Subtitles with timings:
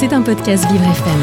[0.00, 1.20] C'est un podcast Vivre FM.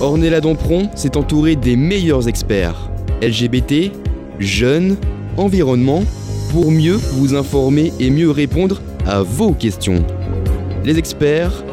[0.00, 2.88] Ornella Dompron s'est entourée des meilleurs experts
[3.20, 3.90] LGBT,
[4.38, 4.96] jeunes,
[5.36, 6.04] environnement,
[6.52, 10.04] pour mieux vous informer et mieux répondre à vos questions.
[10.84, 11.64] Les experts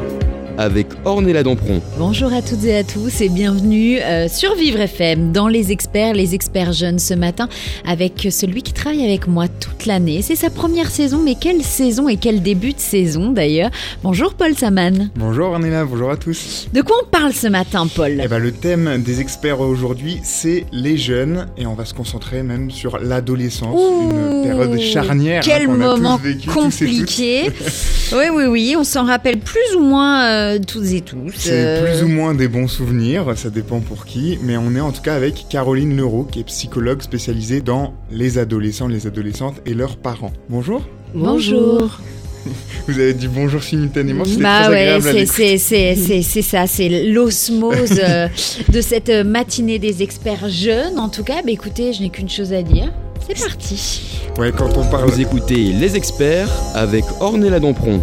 [0.58, 1.80] avec Ornella Dampron.
[1.98, 6.14] Bonjour à toutes et à tous et bienvenue euh, sur Vivre FM dans les experts,
[6.14, 7.48] les experts jeunes ce matin
[7.86, 10.20] avec celui qui travaille avec moi toute l'année.
[10.20, 13.70] C'est sa première saison, mais quelle saison et quel début de saison d'ailleurs.
[14.02, 15.10] Bonjour Paul Saman.
[15.14, 16.66] Bonjour Ornella, bonjour à tous.
[16.72, 18.20] De quoi on parle ce matin Paul?
[18.22, 22.42] Eh ben, Le thème des experts aujourd'hui c'est les jeunes et on va se concentrer
[22.42, 25.42] même sur l'adolescence, une période charnière.
[25.44, 26.18] Hein, quel moment
[26.52, 27.52] compliqué.
[28.12, 30.24] oui, oui, oui, on s'en rappelle plus ou moins.
[30.24, 31.32] Euh, euh, toutes et tous.
[31.36, 34.80] C'est euh, plus ou moins des bons souvenirs, ça dépend pour qui, mais on est
[34.80, 39.60] en tout cas avec Caroline Leroux, qui est psychologue spécialisée dans les adolescents, les adolescentes
[39.66, 40.32] et leurs parents.
[40.48, 40.82] Bonjour.
[41.14, 42.00] Bonjour.
[42.88, 48.28] Vous avez dit bonjour simultanément, c'est bah ouais, c'est ça, c'est l'osmose euh,
[48.68, 50.98] de cette matinée des experts jeunes.
[50.98, 52.90] En tout cas, bah écoutez, je n'ai qu'une chose à dire.
[53.26, 54.18] C'est parti.
[54.38, 55.10] Ouais, quand on parle.
[55.10, 58.00] Vous écoutez Les Experts avec Ornella Dompron.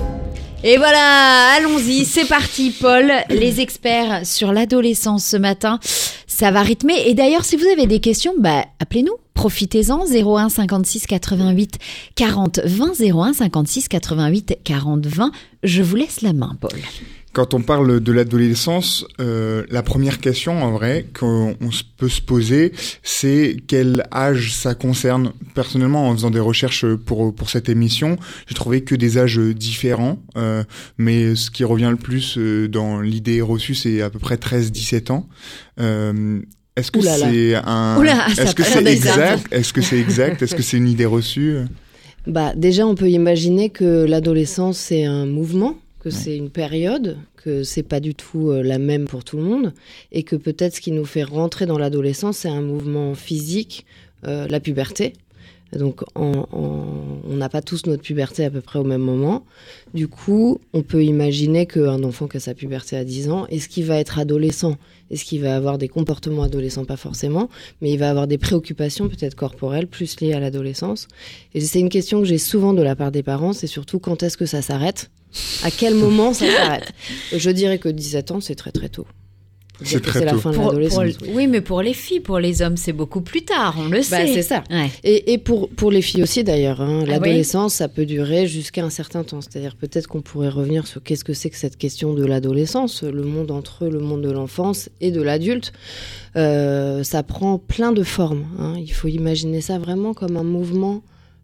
[0.67, 5.79] Et voilà, allons-y, c'est parti Paul, les experts sur l'adolescence ce matin.
[6.25, 7.07] Ça va rythmer.
[7.07, 9.13] Et d'ailleurs, si vous avez des questions, bah, appelez-nous.
[9.35, 11.77] Profitez-en 01 56 88
[12.15, 15.31] 40 20 01 56 88 40 20.
[15.61, 16.79] Je vous laisse la main, Paul.
[17.35, 21.53] Quand on parle de l'adolescence, euh, la première question en vrai qu'on
[21.97, 22.71] peut se poser,
[23.03, 25.33] c'est quel âge ça concerne.
[25.53, 28.15] Personnellement, en faisant des recherches pour pour cette émission,
[28.47, 30.63] j'ai trouvé que des âges différents, euh,
[30.97, 35.11] mais ce qui revient le plus euh, dans l'idée reçue, c'est à peu près 13-17
[35.11, 35.27] ans.
[35.77, 36.39] Euh,
[36.77, 39.47] est-ce que c'est un Est-ce que c'est exact?
[39.51, 40.41] Est-ce que c'est exact?
[40.41, 41.57] Est-ce que c'est une idée reçue?
[42.27, 47.63] Bah déjà, on peut imaginer que l'adolescence c'est un mouvement que c'est une période, que
[47.63, 49.73] c'est pas du tout euh, la même pour tout le monde,
[50.11, 53.87] et que peut-être ce qui nous fait rentrer dans l'adolescence, c'est un mouvement physique,
[54.27, 55.13] euh, la puberté.
[55.75, 56.45] Donc on
[57.27, 59.45] n'a pas tous notre puberté à peu près au même moment.
[59.95, 63.67] Du coup, on peut imaginer qu'un enfant qui a sa puberté à 10 ans, est-ce
[63.67, 64.77] qu'il va être adolescent?
[65.09, 66.85] Est-ce qu'il va avoir des comportements adolescents?
[66.85, 67.49] Pas forcément,
[67.81, 71.07] mais il va avoir des préoccupations peut-être corporelles plus liées à l'adolescence.
[71.55, 74.21] Et c'est une question que j'ai souvent de la part des parents, c'est surtout quand
[74.21, 75.09] est-ce que ça s'arrête?
[75.63, 76.93] À quel moment ça s'arrête?
[77.35, 79.05] Je dirais que 17 ans, c'est très très tôt.
[79.83, 81.17] C'est très la fin de l'adolescence.
[81.33, 84.25] Oui, mais pour les filles, pour les hommes, c'est beaucoup plus tard, on le bah,
[84.25, 84.27] sait.
[84.27, 84.63] c'est ça.
[85.03, 86.81] Et, et, pour, pour les filles aussi, d'ailleurs.
[86.81, 89.41] Hein, ah l'adolescence, ça peut durer jusqu'à un certain temps.
[89.41, 93.23] C'est-à-dire peut-être qu'on pourrait revenir sur qu'est-ce que c'est que cette question de l'adolescence, le
[93.23, 95.73] monde entre le monde de l'enfance et de l'adulte.
[96.35, 98.45] Euh, ça prend plein de formes.
[98.59, 98.75] Hein.
[98.77, 101.01] Il faut imaginer ça vraiment comme un mouvement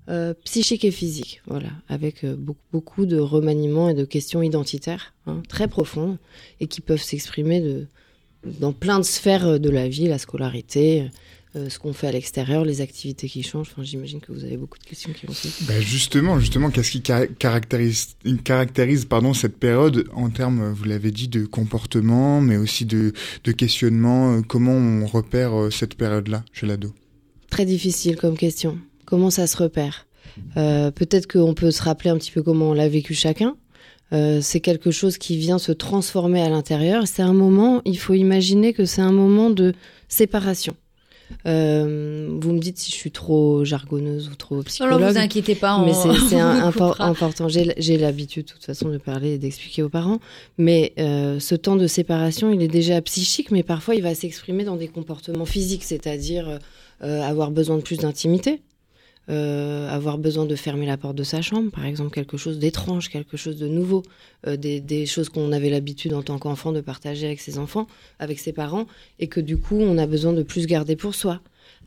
[0.10, 5.14] euh, psychique et physique, voilà, avec euh, beaucoup, beaucoup, de remaniements et de questions identitaires
[5.28, 6.18] hein, très profondes
[6.60, 7.86] et qui peuvent s'exprimer de,
[8.60, 11.10] dans plein de sphères euh, de la vie, la scolarité,
[11.54, 13.68] ce qu'on fait à l'extérieur, les activités qui changent.
[13.74, 16.92] Enfin, j'imagine que vous avez beaucoup de questions qui vont se ben Justement, justement, qu'est-ce
[16.92, 22.86] qui caractérise, caractérise pardon, cette période en termes, vous l'avez dit, de comportement, mais aussi
[22.86, 23.12] de,
[23.44, 26.94] de questionnement Comment on repère cette période-là chez l'ado?
[27.50, 28.80] Très difficile comme question.
[29.12, 30.08] Comment ça se repère
[30.56, 33.58] euh, Peut-être qu'on peut se rappeler un petit peu comment on l'a vécu chacun.
[34.14, 37.06] Euh, c'est quelque chose qui vient se transformer à l'intérieur.
[37.08, 39.74] C'est un moment, il faut imaginer que c'est un moment de
[40.08, 40.78] séparation.
[41.46, 45.02] Euh, vous me dites si je suis trop jargonneuse ou trop psychologue.
[45.02, 47.50] Ne vous inquiétez pas, mais c'est important.
[47.50, 50.20] J'ai l'habitude de toute façon de parler et d'expliquer aux parents.
[50.58, 54.78] Mais ce temps de séparation, il est déjà psychique, mais parfois il va s'exprimer dans
[54.78, 56.60] des comportements physiques, c'est-à-dire
[57.02, 58.62] avoir besoin de plus d'intimité,
[59.30, 63.10] euh, avoir besoin de fermer la porte de sa chambre, par exemple, quelque chose d'étrange,
[63.10, 64.02] quelque chose de nouveau,
[64.48, 67.88] euh, des, choses qu'on avait l'habitude en tant qu'enfant de partager avec ses enfants,
[68.20, 68.88] avec ses parents,
[69.20, 71.40] et que du coup, on a besoin de plus garder pour soi.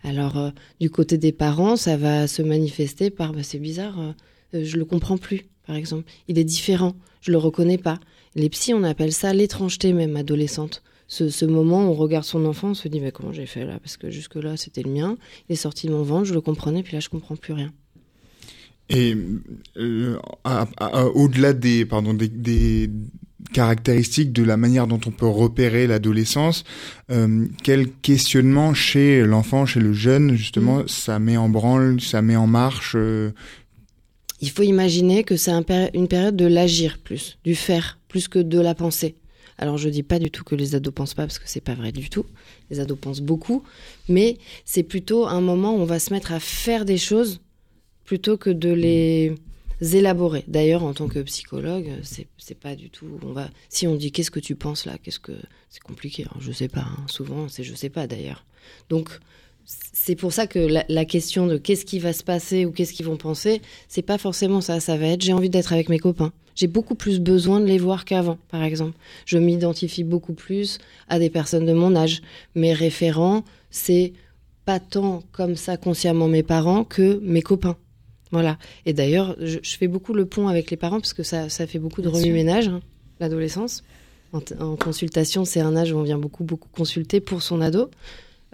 [0.04, 0.50] Alors, euh,
[0.80, 4.14] du côté des parents, ça va se manifester par, bah, c'est bizarre,
[4.52, 6.04] je le comprends plus, par exemple.
[6.28, 7.98] Il est différent, je le reconnais pas.
[8.36, 10.82] Les psys, on appelle ça l'étrangeté même adolescente
[11.14, 13.78] ce, moment où on regarde son enfant, on se dit mais comment j'ai fait là?
[13.78, 15.16] Parce que jusque-là, c'était le mien.
[15.48, 17.72] Il est sorti de mon ventre, je le comprenais, puis là, je comprends plus rien.
[18.90, 19.16] Et
[19.78, 20.18] euh,
[21.14, 22.90] au-delà des, pardon, des,
[23.52, 26.64] caractéristiques de la manière dont on peut repérer l'adolescence,
[27.10, 30.88] euh, quel questionnement chez l'enfant, chez le jeune, justement, mm.
[30.88, 33.30] ça met en branle, ça met en marche euh?
[34.40, 35.52] Il faut imaginer que c'est
[35.94, 39.14] une période de l'agir plus, du faire, plus que de la pensée.
[39.58, 41.74] Alors je dis pas du tout que les ados pensent pas parce que c'est pas
[41.74, 42.26] vrai du tout.
[42.70, 43.62] Les ados pensent beaucoup,
[44.08, 47.40] mais c'est plutôt un moment où on va se mettre à faire des choses
[48.04, 49.34] plutôt que de les
[49.80, 50.44] élaborés.
[50.48, 53.18] D'ailleurs, en tant que psychologue, c'est pas du tout.
[53.22, 55.32] On va si on dit qu'est-ce que tu penses là, qu'est-ce que
[55.68, 56.24] c'est compliqué.
[56.24, 56.82] Hein, je sais pas.
[56.82, 57.04] Hein.
[57.06, 58.44] Souvent, c'est je sais pas d'ailleurs.
[58.88, 59.10] Donc
[59.66, 62.92] c'est pour ça que la, la question de qu'est-ce qui va se passer ou qu'est-ce
[62.92, 64.80] qu'ils vont penser, c'est pas forcément ça.
[64.80, 66.32] Ça va être j'ai envie d'être avec mes copains.
[66.54, 68.96] J'ai beaucoup plus besoin de les voir qu'avant, par exemple.
[69.26, 70.78] Je m'identifie beaucoup plus
[71.08, 72.22] à des personnes de mon âge.
[72.54, 74.12] Mes référents, c'est
[74.64, 77.76] pas tant comme ça consciemment mes parents que mes copains.
[78.30, 78.58] Voilà.
[78.86, 81.66] Et d'ailleurs, je, je fais beaucoup le pont avec les parents parce que ça, ça
[81.66, 82.80] fait beaucoup de remue-ménage, hein,
[83.20, 83.84] l'adolescence.
[84.58, 87.88] En consultation, c'est un âge où on vient beaucoup, beaucoup consulter pour son ado.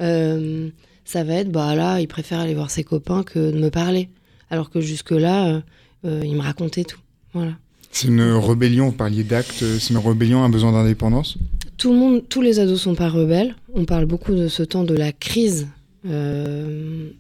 [0.00, 0.68] Euh,
[1.06, 4.10] ça va être, bah là, il préfère aller voir ses copains que de me parler.
[4.50, 5.60] Alors que jusque-là, euh,
[6.04, 7.00] euh, il me racontait tout.
[7.32, 7.52] Voilà.
[7.90, 11.36] C'est une rébellion, vous parliez d'actes, euh, c'est une rébellion, un besoin d'indépendance?
[11.76, 13.56] Tout le monde, tous les ados sont pas rebelles.
[13.74, 15.66] On parle beaucoup de ce temps de la crise.
[16.06, 17.10] Euh,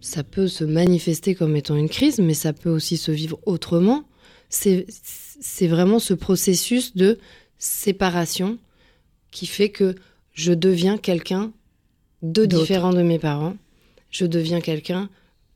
[0.00, 4.04] ça peut se manifester comme étant une crise, mais ça peut aussi se vivre autrement.
[4.50, 4.86] C'est,
[5.62, 7.18] vraiment ce processus de
[7.58, 8.58] séparation
[9.30, 9.94] qui fait que
[10.32, 11.52] je deviens quelqu'un
[12.22, 13.56] de différent de mes parents.
[14.10, 15.08] Je deviens quelqu'un,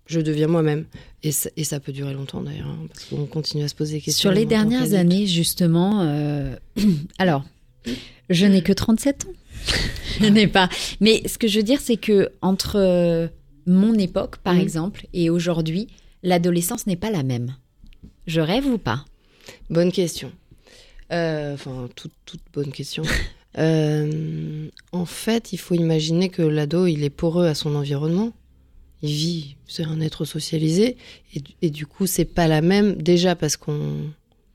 [0.09, 0.85] je deviens moi-même.
[1.23, 3.95] Et ça, et ça peut durer longtemps d'ailleurs, hein, parce qu'on continue à se poser
[3.97, 4.31] des questions.
[4.31, 6.57] Sur les dernières années, justement, euh,
[7.19, 7.45] alors,
[8.31, 9.33] je n'ai que 37 ans.
[10.21, 10.69] je n'ai pas.
[11.01, 13.29] Mais ce que je veux dire, c'est que entre euh,
[13.67, 14.61] mon époque, par Mhm.
[14.61, 15.89] exemple, et aujourd'hui,
[16.23, 17.55] l'adolescence n'est pas la même.
[18.27, 19.05] Je rêve ou pas?
[19.71, 20.31] Bonne question.
[21.13, 23.03] Euh, Enfin, toute, toute bonne question.
[23.57, 28.33] Euh, en fait, il faut imaginer que l'ado, il est poreux à son environnement.
[29.03, 30.97] Vit, c'est un être socialisé.
[31.35, 34.11] Et, et du coup, c'est pas la même, déjà parce qu'on.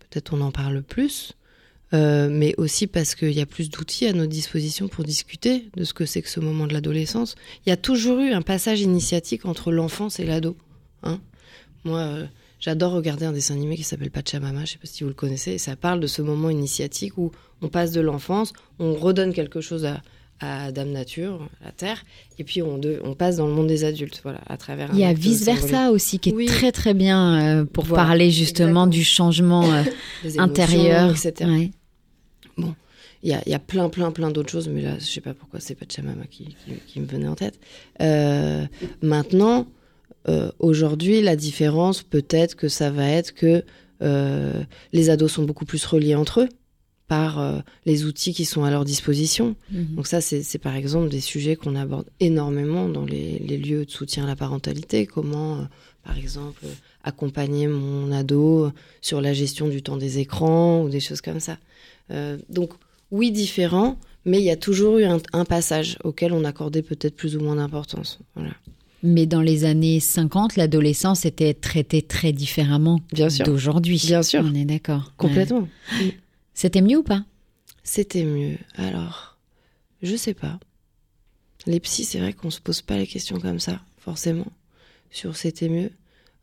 [0.09, 1.33] Peut-être on en parle plus.
[1.93, 5.83] euh, mais aussi parce qu'il y a plus d'outils à notre disposition pour discuter de
[5.83, 7.35] ce que c'est que ce moment de l'adolescence.
[7.65, 10.57] Il y a toujours eu un passage initiatique entre l'enfance et l'ado.
[11.03, 11.19] Hein
[11.83, 12.25] Moi, euh,
[12.63, 15.51] J'adore regarder un dessin animé qui s'appelle Pachamama, je sais pas si vous le connaissez,
[15.51, 19.59] et ça parle de ce moment initiatique où on passe de l'enfance, on redonne quelque
[19.59, 20.01] chose à,
[20.43, 22.03] à Dame Nature, la Terre,
[22.37, 24.99] et puis on, de- on passe dans le monde des adultes, voilà, à travers Il
[24.99, 26.45] y a vice versa aussi qui est Oui.
[26.47, 28.87] très très bien euh, pour Voilà, parler justement exactement.
[28.87, 29.83] du changement euh,
[30.23, 31.11] émotions, intérieur.
[31.11, 31.49] etc.
[31.49, 31.71] Ouais.
[33.25, 35.33] Il y a, y a plein, plein, plein d'autres choses, mais là, je sais pas
[35.33, 37.57] pourquoi c'est Pachamama qui, qui, qui me venait en tête.
[38.01, 38.65] Euh,
[39.01, 39.65] maintenant,
[40.59, 43.63] aujourd'hui, la différence, peut-être que ça va être que
[44.91, 46.49] les ados sont beaucoup plus reliés entre eux
[47.07, 49.55] par euh, les outils qui sont à leur disposition.
[49.71, 49.95] Mhm.
[49.95, 53.91] Donc ça, c'est par exemple des sujets qu'on aborde énormément dans les, les lieux de
[53.91, 55.05] soutien à la parentalité.
[55.05, 55.63] Comment, euh,
[56.03, 56.73] par exemple, euh,
[57.03, 58.71] accompagner mon ado
[59.01, 61.57] sur la gestion du temps des écrans ou des choses comme ça.
[62.11, 62.71] Euh, donc
[63.11, 67.15] oui, différent, mais il y a toujours eu un, un passage auquel on accordait peut-être
[67.15, 68.19] plus ou moins d'importance.
[68.35, 68.51] Voilà.
[69.03, 73.01] Mais dans les années 50, l'adolescence était traitée très différemment
[73.45, 74.01] d'aujourd'hui.
[74.05, 74.41] Bien sûr.
[74.45, 75.11] On est d'accord.
[75.21, 75.45] Ouais.
[76.53, 77.25] C'était mieux ou pas?
[77.83, 78.57] C'était mieux.
[78.75, 79.37] Alors,
[80.01, 80.59] je sais pas.
[81.65, 84.51] Les psys, c'est vrai qu'on se pose pas les questions comme ça, forcément,
[85.09, 85.91] sur c'était mieux.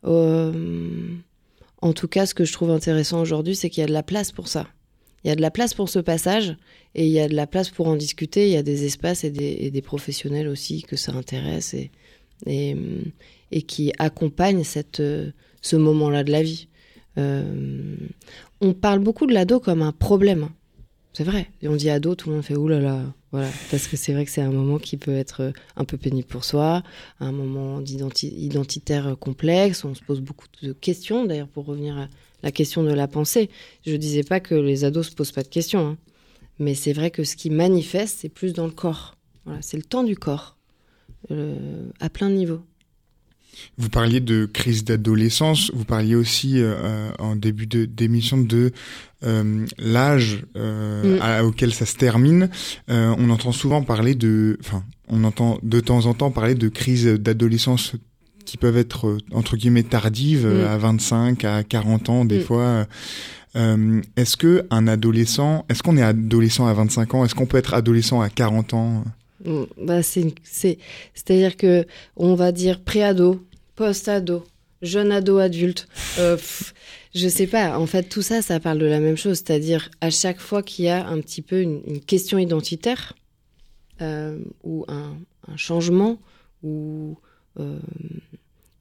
[0.05, 1.15] Euh,
[1.81, 4.03] en tout cas, ce que je trouve intéressant aujourd'hui, c'est qu'il y a de la
[4.03, 4.67] place pour ça.
[5.23, 6.55] Il y a de la place pour ce passage
[6.95, 8.47] et il y a de la place pour en discuter.
[8.47, 11.75] Il y a des espaces et des, professionnels aussi que ça intéresse
[12.47, 12.77] et,
[13.67, 14.63] qui accompagnent
[14.99, 15.31] euh,
[15.61, 16.67] ce moment-là de la vie.
[17.17, 17.95] Euh,
[18.61, 20.49] on parle beaucoup de l'ado comme un problème.
[21.13, 21.49] C'est vrai.
[21.61, 23.03] Et on dit ado, tout le monde fait oulala.
[23.31, 23.49] Voilà.
[23.69, 26.27] Parce que c'est vrai que c'est un moment qui peut être euh, un peu pénible
[26.27, 26.83] pour soi,
[27.19, 29.83] un moment identitaire euh, complexe.
[29.83, 31.25] On se pose beaucoup de questions.
[31.25, 32.07] D'ailleurs, pour revenir à
[32.43, 33.49] la question de la pensée,
[33.85, 35.85] je disais pas que les ados se posent pas de questions.
[35.87, 35.97] hein.
[36.59, 39.17] Mais c'est vrai que ce qui manifeste, c'est plus dans le corps.
[39.45, 39.61] Voilà.
[39.61, 40.57] C'est le temps du corps.
[41.31, 42.61] euh, à plein de niveaux.
[43.77, 48.71] Vous parliez de crise d'adolescence, vous parliez aussi euh, en début de- d'émission de,
[49.23, 51.21] euh, l'âge euh, Mm.
[51.21, 52.49] à- auquel ça se termine.
[52.89, 56.69] Euh, on entend souvent parler de, enfin, on entend de temps en temps parler de
[56.69, 57.93] crises d'adolescence
[58.45, 60.69] qui peuvent être euh, entre guillemets tardives euh, Mm.
[60.71, 62.43] à 25, à 40 ans des Mm.
[62.43, 62.87] fois.
[63.57, 67.25] Euh, est-ce que un adolescent, est-ce qu'on est adolescent à 25 ans?
[67.25, 69.03] Est-ce qu'on peut être adolescent à 40 ans?
[69.77, 70.77] Bah, une- c'est,
[71.13, 73.45] c'est-à-dire que on va dire pré-ado,
[73.75, 74.43] post-ado,
[74.81, 75.87] jeune ado adulte.
[76.19, 76.73] Euh, pff,
[77.15, 77.77] je sais pas.
[77.79, 79.37] En fait, tout ça, ça parle de la même chose.
[79.37, 83.13] C'est-à-dire à chaque fois qu'il y a un petit peu une, question identitaire
[84.01, 85.17] euh, ou un,
[85.55, 86.17] changement
[86.63, 87.17] ou
[87.59, 87.79] euh,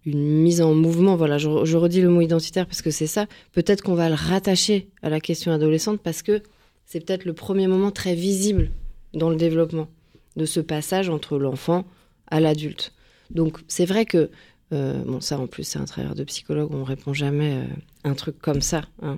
[0.07, 1.17] une mise en mouvement.
[1.17, 3.27] Voilà, je redis le mot identitaire parce que c'est ça.
[3.53, 6.43] Peut-être qu'on va le rattacher à la question adolescente parce que
[6.87, 8.71] c'est peut-être le premier moment très visible
[9.15, 9.89] dans le développement
[10.37, 11.85] de ce passage entre l'enfant
[12.29, 12.93] à l'adulte.
[13.31, 14.31] Donc c'est vrai que
[14.73, 17.65] Euh, bon, ça en plus, c'est un travail de psychologue, on répond jamais euh,
[18.05, 18.83] un truc comme ça.
[19.03, 19.17] Hein.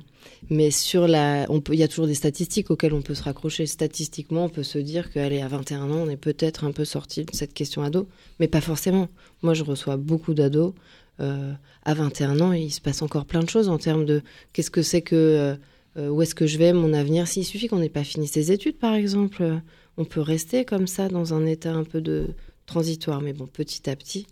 [0.48, 3.66] Mais sur la, il y a toujours des statistiques auxquelles on peut se raccrocher.
[3.66, 7.24] Statistiquement, on peut se dire qu'elle à 21 ans, on est peut-être un peu sorti
[7.24, 8.08] de cette question ado,
[8.40, 9.08] mais pas forcément.
[9.42, 10.72] Moi, je reçois beaucoup d'ados
[11.20, 11.52] euh,
[11.84, 14.22] à 21 ans il se passe encore plein de choses en termes de
[14.54, 15.54] qu'est-ce que c'est que,
[15.98, 17.28] où est-ce que je vais, mon avenir.
[17.28, 19.60] S'il suffit qu'on n'ait pas fini ses études, par exemple,
[19.96, 22.28] on peut rester comme ça dans un état un peu de
[22.66, 23.20] transitoire.
[23.20, 24.26] Mais bon, petit à petit,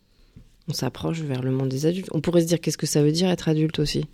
[0.69, 2.09] on s'approche vers le monde des adultes.
[2.13, 4.07] On pourrait se dire qu'est-ce que ça veut dire être adulte aussi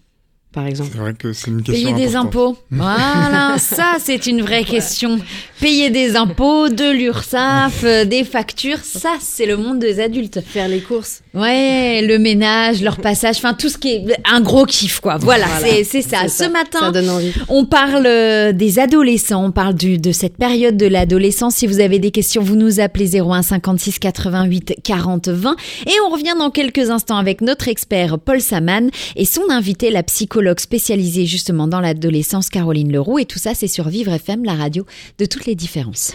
[0.57, 0.91] par exemple?
[0.93, 2.57] C'est vrai que c'est une question Payer des impôts.
[2.71, 5.21] Voilà, ça c'est une vraie question.
[5.61, 10.41] Payer des impôts, de l'URSSAF, euh, des factures, ça c'est le monde des adultes.
[10.41, 11.23] Faire les courses.
[11.37, 15.19] Ouais, le ménage, leur passage, enfin tout ce qui est un gros kiff quoi.
[15.19, 16.29] Voilà, c'est ça.
[16.29, 17.31] Ce matin, ça donne envie.
[17.51, 21.57] on parle euh, des adolescents, on parle du, de cette période de l'adolescence.
[21.57, 26.11] Si vous avez des questions, vous nous appelez 01 56 88 40 20 et on
[26.11, 31.27] revient dans quelques instants avec notre expert Paul Saman et son invité la psychologue spécialisée
[31.27, 34.87] justement dans l'adolescence Caroline Leroux et tout ça c'est sur Vivre FM, la radio
[35.19, 36.15] de toutes les différences.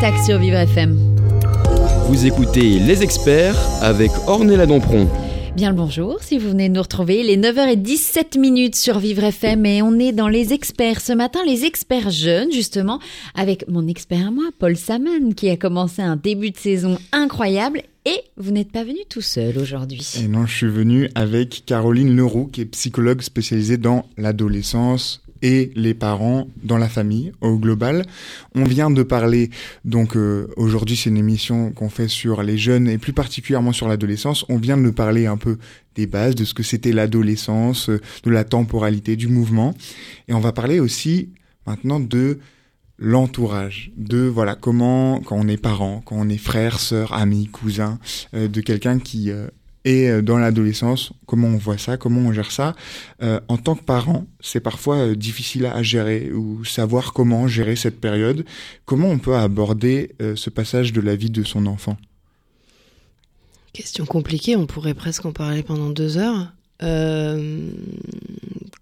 [0.00, 0.96] attaque sur Vivre FM.
[2.08, 5.06] Vous écoutez Les Experts avec Ornella Dampron.
[5.54, 9.24] Bien le bonjour, si vous venez de nous retrouver, il est 9h17 minutes sur Vivre
[9.24, 12.98] FM et on est dans les experts ce matin, les experts jeunes justement,
[13.34, 17.82] avec mon expert à moi, Paul Saman, qui a commencé un début de saison incroyable
[18.06, 20.14] et vous n'êtes pas venu tout seul aujourd'hui.
[20.18, 25.70] Et non, je suis venu avec Caroline Leroux, qui est psychologue spécialisée dans l'adolescence, et
[25.74, 28.06] les parents dans la famille au global.
[28.54, 29.50] On vient de parler,
[29.84, 33.88] donc euh, aujourd'hui c'est une émission qu'on fait sur les jeunes et plus particulièrement sur
[33.88, 34.44] l'adolescence.
[34.48, 35.58] On vient de parler un peu
[35.94, 39.74] des bases, de ce que c'était l'adolescence, euh, de la temporalité, du mouvement.
[40.28, 41.30] Et on va parler aussi
[41.66, 42.38] maintenant de
[42.98, 47.98] l'entourage, de voilà comment quand on est parent, quand on est frère, sœur, ami, cousin,
[48.34, 49.30] euh, de quelqu'un qui
[49.84, 52.74] Et euh, dans l'adolescence, comment on voit ça, comment on gère ça?
[53.22, 57.76] Euh, En tant que parent, c'est parfois euh, difficile à gérer ou savoir comment gérer
[57.76, 58.44] cette période.
[58.84, 61.96] Comment on peut aborder ce passage de la vie de son enfant?
[63.72, 66.52] Question compliquée, on pourrait presque en parler pendant deux heures.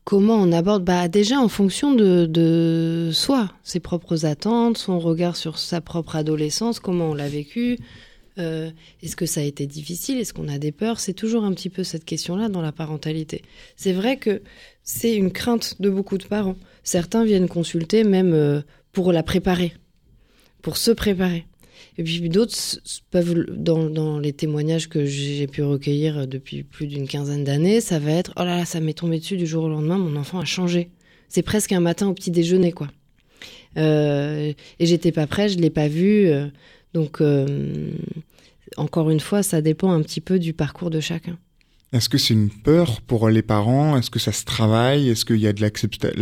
[0.05, 5.37] comment on aborde bah, Déjà en fonction de, de, soi, ses propres attentes, son regard
[5.37, 7.79] sur sa propre adolescence, comment on l'a vécu,
[8.39, 8.71] euh,
[9.03, 10.19] est-ce que ça a été difficile?
[10.19, 11.01] Est-ce qu'on a des peurs?
[11.01, 13.43] C'est toujours un petit peu cette question-là dans la parentalité.
[13.77, 14.43] C'est vrai que
[14.83, 16.57] c'est une crainte de beaucoup de parents.
[16.85, 18.61] Certains viennent consulter même euh,
[18.93, 19.73] pour la préparer,
[20.63, 21.47] pour se préparer.
[21.97, 22.55] Et puis d'autres
[23.11, 28.13] peuvent, dans, les témoignages que j'ai pu recueillir depuis plus d'une quinzaine d'années, ça va
[28.13, 30.45] être oh là là, ça m'est tombé dessus du jour au lendemain, mon enfant a
[30.45, 30.91] changé.
[31.29, 32.89] C'est presque un matin au petit déjeuner, quoi.
[33.77, 36.31] Euh, et j'étais pas prêt, je l'ai pas vu.
[36.95, 37.21] donc,
[38.77, 41.39] encore une fois, ça dépend un petit peu du parcours de chacun.
[41.93, 43.97] Est-ce que c'est une peur pour les parents?
[43.97, 45.09] Est-ce que ça se travaille?
[45.09, 45.67] Est-ce qu'il y a de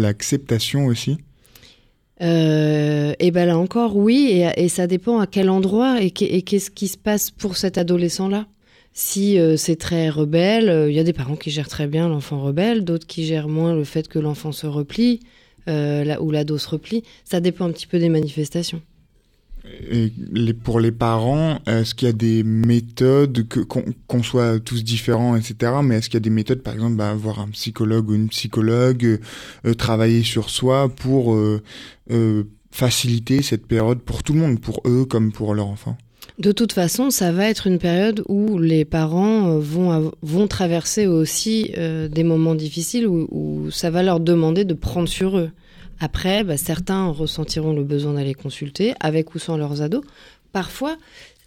[0.00, 1.18] l'acceptation aussi?
[2.22, 6.88] Euh, et ben là encore, oui, et, ça dépend à quel endroit et qu'est-ce qui
[6.88, 8.46] se passe pour cet adolescent-là.
[8.94, 12.08] Si euh, c'est très rebelle, euh, il y a des parents qui gèrent très bien
[12.08, 15.20] l'enfant rebelle, d'autres qui gèrent moins le fait que l'enfant se replie
[15.68, 17.02] ou l'ado se replie.
[17.24, 18.80] Ça dépend un petit peu des manifestations
[20.62, 25.72] pour les parents, est-ce qu'il y a des méthodes, que, qu'on, soit tous différents, etc.,
[25.82, 28.28] mais est-ce qu'il y a des méthodes, par exemple, bah, voir un psychologue ou une
[28.28, 29.20] psychologue,
[29.64, 31.62] euh, travailler sur soi pour euh,
[32.10, 35.96] euh, faciliter cette période pour tout le monde, pour eux comme pour leurs enfants?
[36.38, 41.72] De toute façon, ça va être une période où les parents vont, vont traverser aussi
[42.10, 45.50] des moments difficiles où, ça va leur demander de prendre sur eux.
[46.00, 50.04] Après, bah, certains ressentiront le besoin d'aller consulter, avec ou sans leurs ados.
[50.52, 50.96] Parfois,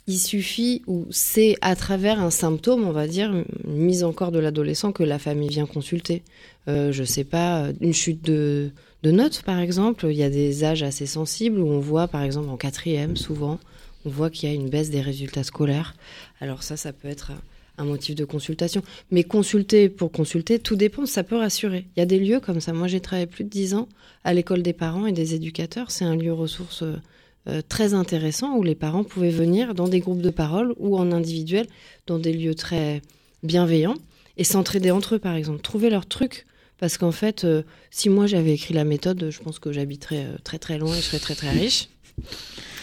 [0.07, 3.31] il suffit, ou c'est à travers un symptôme, on va dire,
[3.67, 6.23] mise en corps de l'adolescent que la famille vient consulter.
[6.67, 8.71] Euh, je sais pas, une chute de,
[9.03, 10.07] de notes, par exemple.
[10.09, 13.59] Il y a des âges assez sensibles où on voit, par exemple, en quatrième, souvent,
[14.05, 15.95] on voit qu'il y a une baisse des résultats scolaires.
[16.41, 17.31] Alors ça, ça peut être
[17.79, 18.81] un motif de consultation.
[19.11, 21.85] Mais consulter pour consulter, tout dépend, ça peut rassurer.
[21.95, 22.73] Il y a des lieux comme ça.
[22.73, 23.87] Moi, j'ai travaillé plus de dix ans
[24.23, 25.91] à l'école des parents et des éducateurs.
[25.91, 30.21] C'est un lieu ressource euh, très intéressant où les parents pouvaient venir dans des groupes
[30.21, 31.67] de parole ou en individuel,
[32.05, 33.01] dans des lieux très
[33.43, 33.95] bienveillants
[34.37, 35.61] et s'entraider entre eux, par exemple.
[35.61, 36.45] Trouver leur truc.
[36.77, 40.37] Parce qu'en fait, euh, si moi j'avais écrit la méthode, je pense que j'habiterais euh,
[40.43, 41.89] très très loin et je serais très très riche.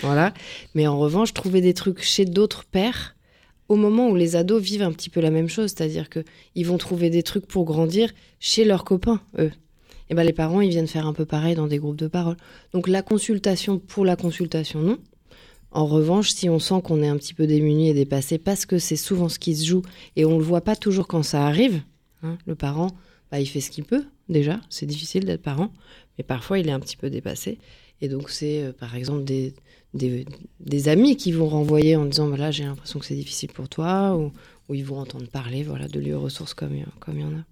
[0.02, 0.34] Voilà.
[0.74, 3.15] Mais en revanche, trouver des trucs chez d'autres pères
[3.68, 6.24] au moment où les ados vivent un petit peu la même chose, c'est-à-dire que
[6.54, 9.52] ils vont trouver des trucs pour grandir chez leurs copains, eux.
[10.08, 12.36] Et ben les parents, ils viennent faire un peu pareil dans des groupes de parole.
[12.72, 14.98] Donc la consultation pour la consultation, non.
[15.72, 18.78] En revanche, si on sent qu'on est un petit peu démuni et dépassé, parce que
[18.78, 19.82] c'est souvent ce qui se joue
[20.14, 21.82] et on le voit pas toujours quand ça arrive,
[22.22, 22.92] hein, le parent,
[23.30, 24.60] bah, il fait ce qu'il peut déjà.
[24.70, 25.70] C'est difficile d'être parent,
[26.18, 27.58] mais parfois il est un petit peu dépassé.
[28.00, 29.54] Et donc c'est euh, par exemple des,
[29.94, 34.16] des, amis qui vont renvoyer en disant voilà j'ai l'impression que c'est difficile pour toi
[34.16, 34.32] ou,
[34.74, 37.44] ils vont entendre parler voilà de lieux ressources comme comme il y en a.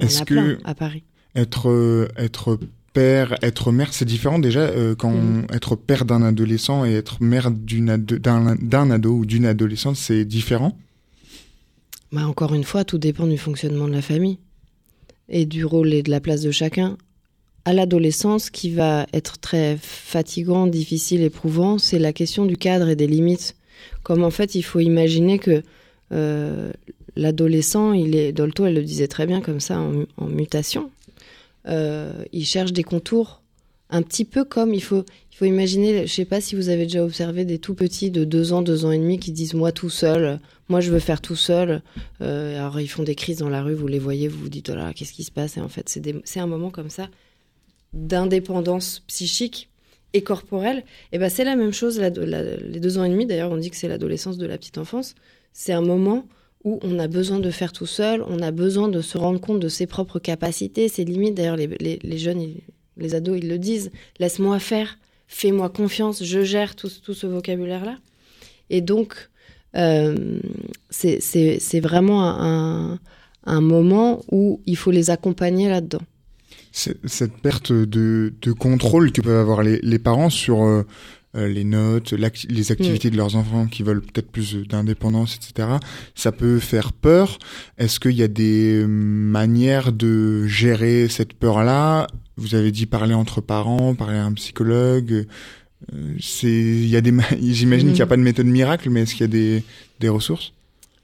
[0.00, 1.02] Il y en a plein à Paris.
[1.34, 2.58] Être euh, être
[2.92, 5.46] père, être mère, c'est différent déjà euh, quand mm.
[5.52, 10.76] être père d'un adolescent et être mère d'un ado ou d'une adolescente, c'est différent?
[12.12, 14.38] Bah encore une fois, tout dépend du fonctionnement de la famille
[15.28, 16.96] et du rôle et de la place de chacun
[17.64, 22.96] à l'adolescence qui va être très fatigant, difficile, éprouvant, c'est la question du cadre et
[22.96, 23.56] des limites.
[24.02, 25.62] Comme en fait, il faut imaginer que
[26.12, 26.72] euh,
[27.16, 30.90] l'adolescent, il est, Dolto, elle le disait très bien comme ça, en, mutation.
[31.66, 33.42] Euh, il cherche des contours,
[33.90, 36.06] un petit peu comme il faut, il faut imaginer.
[36.06, 38.84] Je sais pas si vous avez déjà observé des tout petits de deux ans, deux
[38.84, 41.82] ans et demi qui disent moi tout seul, moi je veux faire tout seul.
[42.22, 44.70] Euh, alors ils font des crises dans la rue, vous les voyez, vous vous dites
[44.70, 45.56] oh là, qu'est-ce qui se passe?
[45.56, 47.08] Et en fait, c'est un moment comme ça
[47.92, 49.68] d'indépendance psychique
[50.14, 52.00] et corporelle, et eh ben c'est la même chose.
[52.00, 55.14] les deux ans et demi, d'ailleurs, on dit que c'est l'adolescence de la petite enfance.
[55.52, 56.26] C'est un moment
[56.64, 59.60] où on a besoin de faire tout seul, on a besoin de se rendre compte
[59.60, 61.34] de ses propres capacités, ses limites.
[61.34, 62.54] D'ailleurs, les, jeunes,
[62.96, 67.98] les ados, ils le disent laisse-moi faire, fais-moi confiance, je gère tout, ce vocabulaire-là.
[68.70, 69.28] Et donc,
[69.76, 70.40] euh,
[70.90, 72.98] c'est vraiment un,
[73.44, 76.02] un moment où il faut les accompagner là-dedans
[77.04, 80.84] cette perte de, de, contrôle que peuvent avoir les, les parents sur euh,
[81.36, 83.10] euh, les notes, les activités mm.
[83.10, 85.68] de leurs enfants qui veulent peut-être plus d'indépendance, etc.
[86.14, 87.38] Ça peut faire peur.
[87.76, 92.06] Est-ce qu'il y a des manières de gérer cette peur-là?
[92.36, 95.26] Vous avez dit parler entre parents, parler à un psychologue.
[95.92, 98.08] Euh, c'est, il y a des, j'imagine qu'il n'y a mm.
[98.08, 99.64] pas de méthode miracle, mais est-ce qu'il y a des,
[100.00, 100.52] des ressources?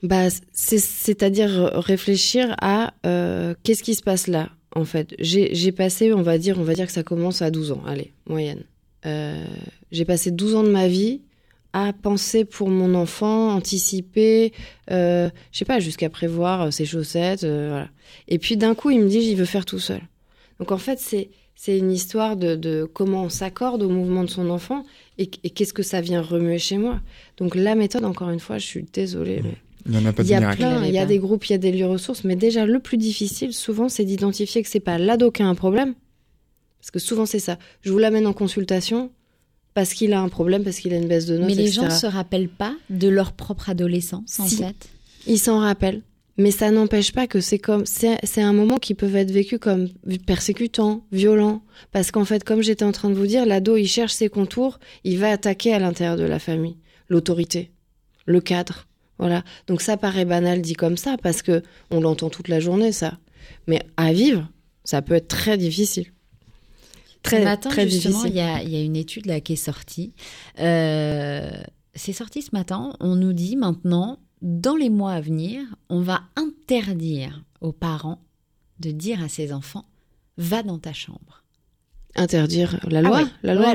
[0.02, 5.14] Bah, C'est-à-dire réfléchir à euh, qu'est-ce qui se passe là, en fait.
[5.18, 8.12] J'ai passé, on va dire, on va dire que ça commence à 12 ans, allez,
[8.26, 8.64] moyenne.
[9.06, 9.44] Euh,
[9.92, 11.20] j'ai passé 12 ans de ma vie
[11.72, 14.52] à penser pour mon enfant, anticiper,
[14.90, 17.88] euh, je sais pas, jusqu'à prévoir ses chaussettes, voilà.
[18.28, 20.00] Et puis d'un coup, il me dit, j'y veux faire tout seul.
[20.60, 24.50] Donc en fait, c'est c'est une histoire de, comment on s'accorde au mouvement de son
[24.50, 24.84] enfant
[25.18, 27.00] et, qu'est-ce que ça vient remuer chez moi.
[27.36, 29.40] Donc la méthode, encore une fois, je suis désolée.
[29.42, 29.56] Mais...
[29.86, 31.46] Il n'y en a pas de Il y a plein, il y a des groupes,
[31.46, 34.68] il y a des lieux ressources, mais déjà le plus difficile, souvent, c'est d'identifier que
[34.68, 35.94] c'est pas l'ado qui a un problème,
[36.80, 37.58] parce que souvent c'est ça.
[37.82, 39.10] Je vous l'amène en consultation
[39.74, 41.48] parce qu'il a un problème, parce qu'il a une baisse de notes.
[41.48, 44.88] Mais les gens gens se rappellent pas de leur propre adolescence, en fait.
[45.26, 46.02] Ils s'en rappellent.
[46.36, 49.88] Mais ça n'empêche pas que c'est comme c'est un moment qui peut être vécu comme
[50.26, 54.12] persécutant, violent, parce qu'en fait, comme j'étais en train de vous dire, l'ado il cherche
[54.12, 56.76] ses contours, il va attaquer à l'intérieur de la famille,
[57.08, 57.70] l'autorité,
[58.26, 58.86] le cadre,
[59.18, 59.42] voilà.
[59.66, 63.18] Donc ça paraît banal dit comme ça parce que on l'entend toute la journée ça,
[63.66, 64.48] mais à vivre,
[64.84, 66.06] ça peut être très difficile.
[67.22, 69.56] Très, ce matin, très justement, il y a, y a, une étude là qui est
[69.56, 70.12] sortie.
[70.60, 71.50] Euh,
[71.94, 72.92] c'est sorti ce matin.
[73.00, 78.18] On nous dit maintenant dans les mois à venir, on va interdire aux parents
[78.78, 79.86] de dire à ses enfants
[80.36, 81.44] va dans ta chambre.
[82.14, 83.22] Interdire la loi?
[83.24, 83.74] ah La loi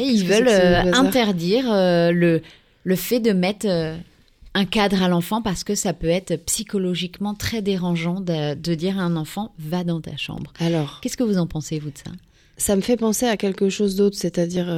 [0.00, 2.40] Ils veulent euh, interdire euh, le,
[2.84, 3.66] le fait de mettre
[4.54, 8.98] un cadre à l'enfant parce que ça peut être psychologiquement très dérangeant de, de, dire
[8.98, 10.52] à un enfant va dans ta chambre.
[10.58, 12.10] Alors, qu'est-ce que vous en pensez vous de ça?
[12.56, 14.68] Ça me fait penser à quelque chose d'autre, c'est-à-dire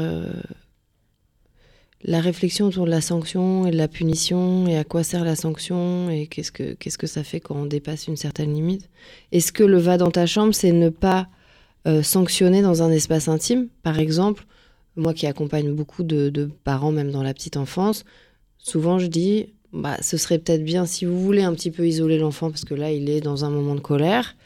[2.04, 5.36] la réflexion autour de la sanction et de la punition et à quoi sert la
[5.36, 8.88] sanction et qu'est-ce que qu'est-ce que ça fait quand on dépasse une certaine limite.
[9.30, 11.28] Est-ce que le va dans ta chambre, c'est ne pas
[11.86, 14.46] euh, sanctionner dans un espace intime, par exemple
[14.96, 18.04] Moi qui accompagne beaucoup de, parents, même dans la petite enfance,
[18.58, 22.18] souvent je dis, bah, ce serait peut-être bien si vous voulez un petit peu isoler
[22.18, 24.36] l'enfant parce que là il est dans un moment de colère,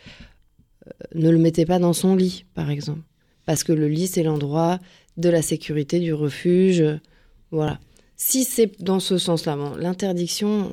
[0.87, 3.03] euh, ne le mettez pas dans son lit, par exemple,
[3.45, 4.79] parce que le lit c'est l'endroit
[5.17, 6.85] de la sécurité, du refuge.
[7.51, 7.81] Voilà.
[8.17, 10.71] Si c'est dans ce sens-là, l'interdiction,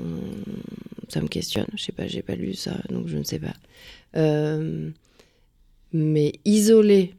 [1.10, 1.68] ça me questionne.
[1.76, 3.54] Je sais pas, j'ai pas lu ça, donc je ne sais pas.
[4.16, 4.90] Euh,
[5.92, 7.14] mais isoler,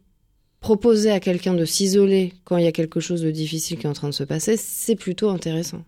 [0.60, 3.90] proposer à quelqu'un de s'isoler quand il y a quelque chose de difficile qui est
[3.90, 5.84] en train de se passer, c'est plutôt intéressant.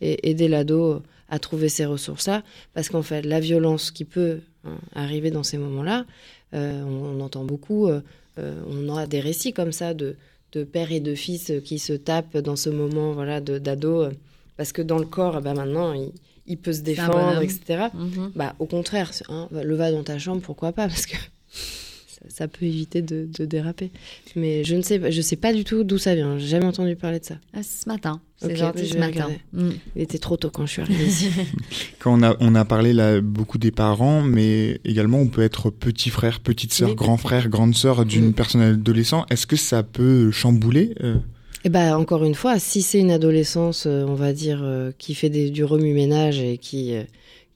[0.00, 4.78] Et aider l'ado à trouver ces ressources-là, parce qu'en fait, la violence qui peut hein,
[4.94, 6.06] arriver dans ces moments-là,
[6.54, 8.00] euh, on, entend beaucoup, euh,
[8.38, 10.16] on a des récits comme ça de
[10.52, 14.08] de père et de fils qui se tapent dans ce moment voilà d'ado
[14.56, 15.94] parce que dans le corps bah maintenant
[16.46, 18.32] il, peut se défendre etc mhm.
[18.34, 21.16] bah au contraire hein, le va dans ta chambre pourquoi pas parce que
[22.28, 23.90] ça, peut éviter de, déraper.
[24.36, 26.38] Mais je ne sais je sais pas du tout d'où ça vient.
[26.38, 27.36] J'ai jamais entendu parler de ça.
[27.54, 28.20] Ah, ce matin.
[28.36, 29.28] C'est ce matin.
[29.52, 29.70] mm.
[29.96, 31.28] il était trop tôt quand je suis arrivée ici.
[31.98, 35.70] Quand on a on a parlé là beaucoup des parents mais également on peut être
[35.70, 38.34] petit frère petite sœur grand frère grande sœur d'une mm.
[38.34, 39.26] personne adolescente.
[39.30, 41.16] Est-ce que ça peut chambouler euh
[41.64, 45.16] eh ben, encore une fois, si c'est une adolescence, euh, on va dire, euh, qui
[45.16, 46.94] fait des, du remue-ménage et qui,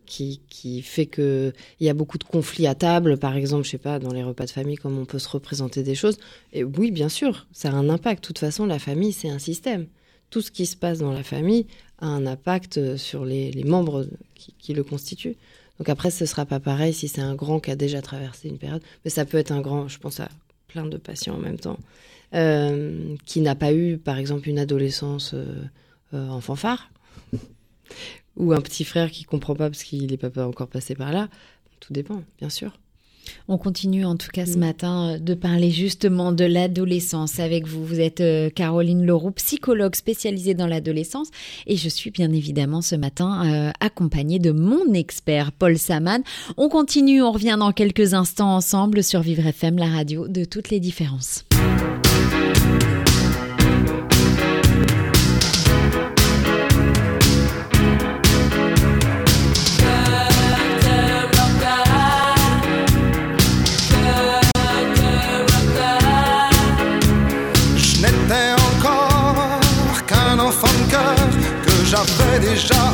[0.06, 3.98] qui, fait qu'il y a beaucoup de conflits à table, par exemple, je sais pas,
[3.98, 6.18] dans les repas de famille, comme on peut se représenter des choses.
[6.52, 8.22] Et oui, bien sûr, ça a un impact.
[8.22, 9.86] De toute façon, la famille, c'est un système.
[10.30, 11.66] Tout ce qui se passe dans la famille
[11.98, 15.36] a un impact sur les, membres qui, le constituent.
[15.78, 18.58] Donc après, ce sera pas pareil si c'est un grand qui a déjà traversé une
[18.58, 20.28] période, mais ça peut être un grand, je pense à
[20.68, 21.78] plein de patients en même temps,
[22.34, 25.62] euh, qui n'a pas eu, par exemple, une adolescence euh,
[26.14, 26.90] euh, en fanfare,
[28.36, 31.28] ou un petit frère qui comprend pas parce qu'il n'est pas encore passé par là.
[31.80, 32.72] Tout dépend, bien sûr.
[33.48, 34.60] On continue en tout cas ce mm.
[34.60, 37.84] matin euh, de parler justement de l'adolescence avec vous.
[37.84, 41.28] Vous êtes euh, Caroline Leroux, psychologue spécialisée dans l'adolescence
[41.66, 46.22] et je suis bien évidemment ce matin euh, accompagnée de mon expert Paul Saman.
[46.56, 50.70] On continue, on revient dans quelques instants ensemble sur Vivre FM, la radio de toutes
[50.70, 51.44] les différences.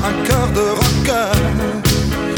[0.08, 1.32] Un cœur de rocker.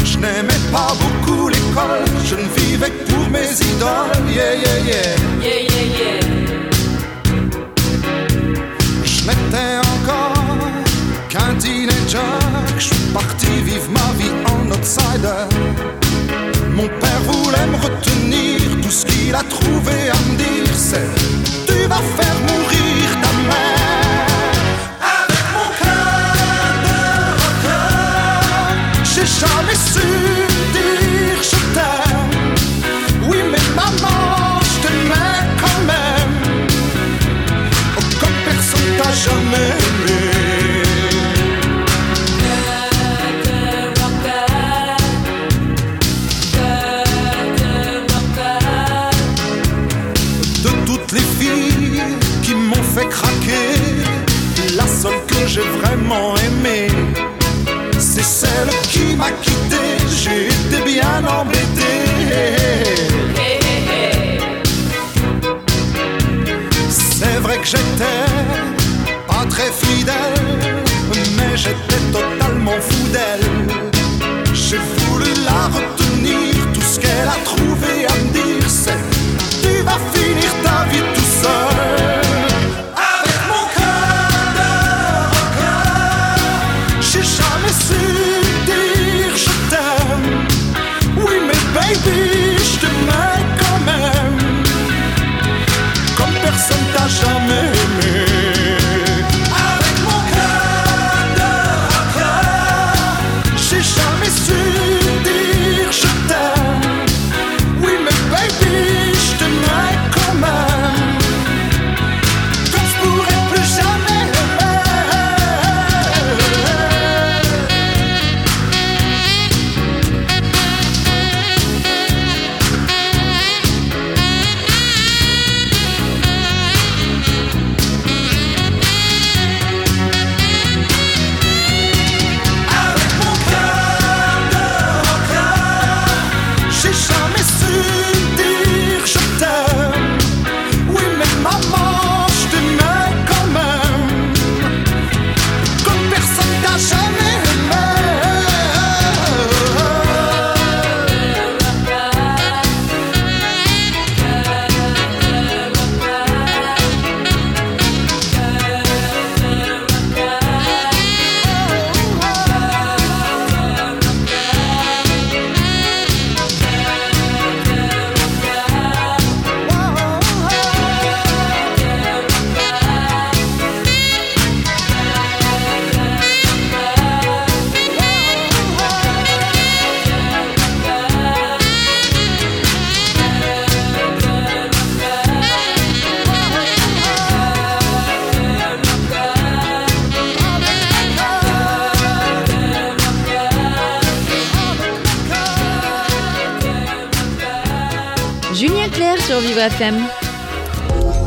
[0.04, 4.24] Je n'aimais pas beaucoup l'école, je ne vivais que pour mes idoles.
[4.28, 5.10] Yeah, yeah, yeah.
[5.40, 6.20] Yeah, yeah, yeah.
[9.04, 10.56] Je n'étais encore
[11.28, 12.32] qu'un teenager.
[12.76, 15.42] Je suis parti vivre ma vie en outsider.
[16.76, 17.22] Mon père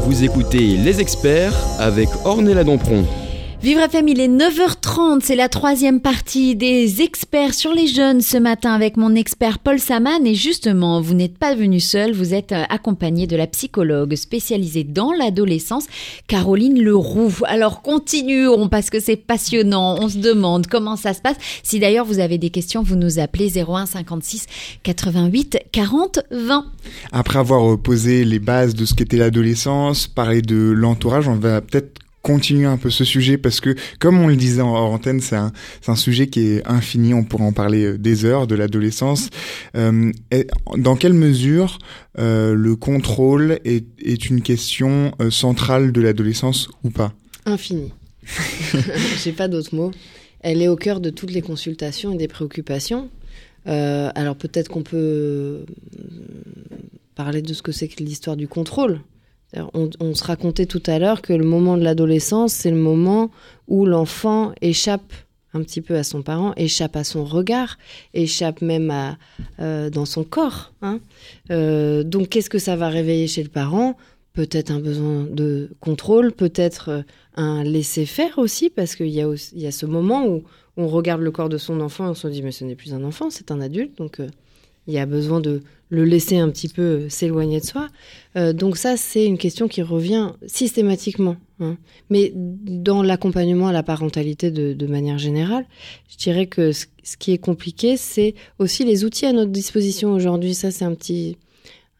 [0.05, 3.05] Vous écoutez Les Experts avec Ornella Dampron.
[3.63, 8.35] Vivre FM, il est 9h30, c'est la troisième partie des experts sur les jeunes ce
[8.35, 12.51] matin avec mon expert Paul Saman et justement, vous n'êtes pas venu seul, vous êtes
[12.51, 15.85] euh, accompagné de la psychologue spécialisée dans l'adolescence,
[16.27, 17.31] Caroline Leroux.
[17.45, 21.37] Alors continuons parce que c'est passionnant, on se demande comment ça se passe.
[21.63, 24.45] Si d'ailleurs vous avez des questions, vous nous appelez 01 56
[24.83, 26.65] 88 40 20.
[27.13, 32.02] Après avoir posé les bases de ce qu'était l'adolescence, parler de l'entourage, on va peut-être
[32.23, 35.35] continuer un peu ce sujet parce que, comme on le disait en hors antenne, c'est
[35.35, 35.51] un,
[35.95, 37.13] sujet qui est infini.
[37.13, 39.29] On pourrait en parler euh, des heures de l'adolescence.
[39.75, 40.11] Euh,
[40.77, 41.79] dans quelle mesure
[42.17, 47.13] euh, le contrôle est, est une question euh, centrale de l'adolescence ou pas?
[47.45, 47.91] Infini.
[49.23, 49.91] J'ai pas d'autres mots.
[50.39, 53.09] Elle est au cœur de toutes les consultations et des préoccupations.
[53.65, 55.65] Alors peut-être qu'on peut
[57.15, 58.99] parler de ce que c'est que l'histoire du contrôle.
[59.53, 63.31] C'est-à-dire, On, se racontait tout à l'heure que le moment de l'adolescence, c'est le moment
[63.67, 65.13] où l'enfant échappe
[65.53, 67.77] un petit peu à son parent, échappe à son regard,
[68.15, 69.17] échappe même à,
[69.59, 70.73] euh, dans son corps.
[70.81, 70.99] hein.
[71.51, 73.95] Euh, donc qu'est-ce que ça va réveiller chez le parent?
[74.33, 77.01] Peut-être un besoin de contrôle, peut-être euh,
[77.35, 80.43] un laisser-faire aussi, parce qu'il y, a y a ce moment où
[80.75, 82.95] on regarde le corps de son enfant et on se dit mais ce n'est plus
[82.95, 84.27] un enfant, c'est un adulte, donc euh,
[84.87, 85.61] il y a besoin de
[85.93, 87.87] le laisser un petit peu s'éloigner de soi.
[88.35, 91.37] Euh, donc ça, c'est une question qui revient systématiquement.
[91.59, 91.77] hein.
[92.09, 95.65] Mais dans l'accompagnement à la parentalité de, manière générale,
[96.09, 100.13] je dirais que ce, ce qui est compliqué, c'est aussi les outils à notre disposition
[100.13, 100.55] aujourd'hui.
[100.55, 101.37] Ça, c'est un petit,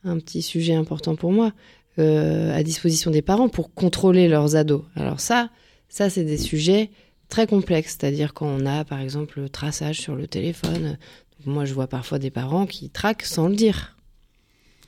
[0.03, 1.53] un petit sujet important pour moi,
[1.99, 4.82] euh, à disposition des parents pour contrôler leurs ados.
[4.95, 5.51] Alors ça,
[5.88, 6.89] ça c'est des sujets
[7.29, 10.97] très complexes, c'est-à-dire quand on a par exemple le traçage sur le téléphone.
[11.45, 13.95] Moi, je vois parfois des parents qui traquent sans le dire.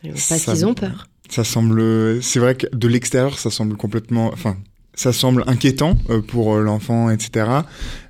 [0.03, 1.07] Parce qu'ils ont peur.
[1.29, 4.57] Ça semble, c'est vrai que de l'extérieur, ça semble complètement, enfin,
[4.95, 5.95] ça semble inquiétant
[6.27, 7.63] pour l'enfant, etc.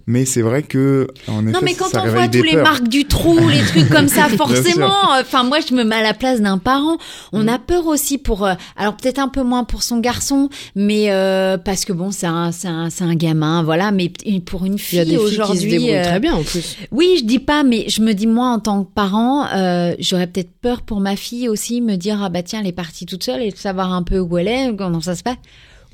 [0.07, 2.87] Mais c'est vrai que en effet, non mais quand ça on voit tous les marques
[2.87, 4.93] du trou, les trucs comme ça, forcément.
[5.19, 6.97] Enfin moi je me mets à la place d'un parent.
[7.33, 7.49] On mm.
[7.49, 11.57] a peur aussi pour, euh, alors peut-être un peu moins pour son garçon, mais euh,
[11.57, 13.91] parce que bon c'est un c'est un c'est un gamin, voilà.
[13.91, 14.11] Mais
[14.45, 16.77] pour une fille aujourd'hui, euh, très bien en plus.
[16.91, 20.27] Oui je dis pas, mais je me dis moi en tant que parent, euh, j'aurais
[20.27, 23.23] peut-être peur pour ma fille aussi, me dire ah bah tiens elle est partie toute
[23.23, 25.37] seule et de savoir un peu où elle est, comment ça se passe.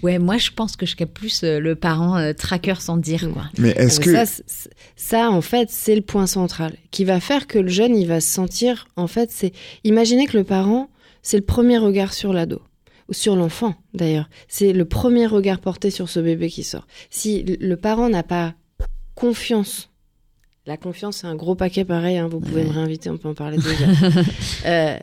[0.03, 3.29] Ouais, moi je pense que je capte plus euh, le parent euh, tracker sans dire
[3.31, 3.43] quoi.
[3.57, 4.41] Mais est-ce que ça,
[4.95, 8.21] ça, en fait, c'est le point central qui va faire que le jeune il va
[8.21, 10.89] se sentir en fait, c'est imaginez que le parent
[11.21, 12.61] c'est le premier regard sur l'ado
[13.09, 16.87] ou sur l'enfant d'ailleurs, c'est le premier regard porté sur ce bébé qui sort.
[17.09, 18.55] Si le parent n'a pas
[19.15, 19.91] confiance
[20.67, 22.17] la confiance, c'est un gros paquet pareil.
[22.17, 23.85] Hein, vous pouvez me réinviter, on peut en parler déjà.
[24.65, 24.97] euh,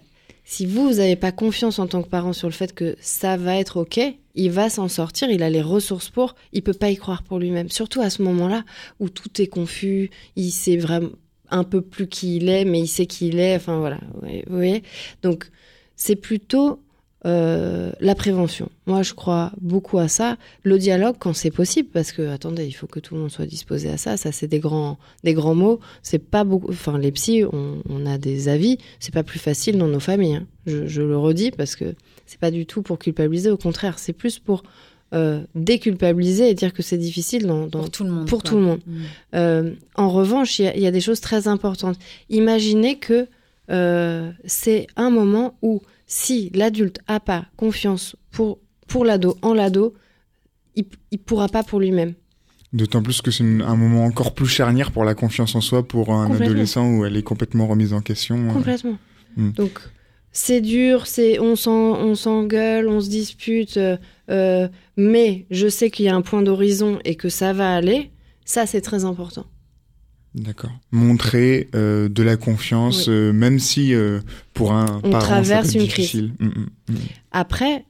[0.45, 3.57] si vous, n'avez pas confiance en tant que parent sur le fait que ça va
[3.57, 4.01] être OK,
[4.39, 7.39] il va s'en sortir, il a les ressources pour, il peut pas y croire pour
[7.39, 7.71] lui-même.
[7.71, 8.65] Surtout à ce moment-là
[9.01, 11.11] où tout est confus, il sait vraiment
[11.51, 13.57] un peu plus qui il est, mais il sait qui il est.
[13.57, 14.83] Enfin voilà, vous voyez.
[15.23, 15.51] Donc
[15.97, 16.81] c'est plutôt
[17.27, 18.71] euh, la prévention.
[18.87, 20.37] Moi, je crois beaucoup à ça.
[20.63, 23.47] Le dialogue, quand c'est possible, parce que attendez, il faut que tout le monde soit
[23.47, 24.17] disposé à ça.
[24.17, 25.81] Ça, c'est des grands, des grands mots.
[26.03, 26.71] C'est pas beaucoup.
[26.71, 28.79] Enfin, les psys, on, a des avis.
[29.01, 30.37] C'est pas plus facile dans nos familles.
[30.37, 30.47] Hein.
[30.67, 31.95] Je, le redis parce que
[32.29, 33.51] c'est pas du tout pour culpabiliser.
[33.51, 34.63] Au contraire, c'est plus pour
[35.15, 38.29] euh, déculpabiliser et dire que c'est difficile dans, pour tout le monde.
[38.29, 38.81] Pour tout le monde.
[38.87, 39.03] Mmh.
[39.35, 41.99] Euh, en revanche, il y, a des choses très importantes.
[42.31, 43.27] Imaginez que
[44.45, 49.95] c'est un moment où si l'adulte a pas confiance pour, pour l'ado, en l'ado,
[50.75, 52.15] il, il pourra pas pour lui-même.
[52.73, 56.13] D'autant plus que c'est un moment encore plus charnière pour la confiance en soi pour
[56.13, 58.51] un adolescent où elle est complètement remise en question.
[58.51, 58.53] Euh.
[58.53, 58.99] Complètement.
[59.37, 59.53] Hmm.
[59.53, 59.81] Donc
[60.33, 63.97] c'est dur, c'est on on s'engueule, on se dispute, euh,
[64.31, 68.11] euh, mais je sais qu'il y a un point d'horizon et que ça va aller.
[68.45, 69.47] Ça c'est très important.
[70.35, 70.71] D'accord.
[70.93, 74.21] Montrer euh, de la confiance, euh, même si euh,
[74.53, 76.33] pour un on parent, traverse une difficile.
[76.37, 76.49] crise.
[76.49, 76.97] Mm, mm, mm.
[77.33, 77.85] Après,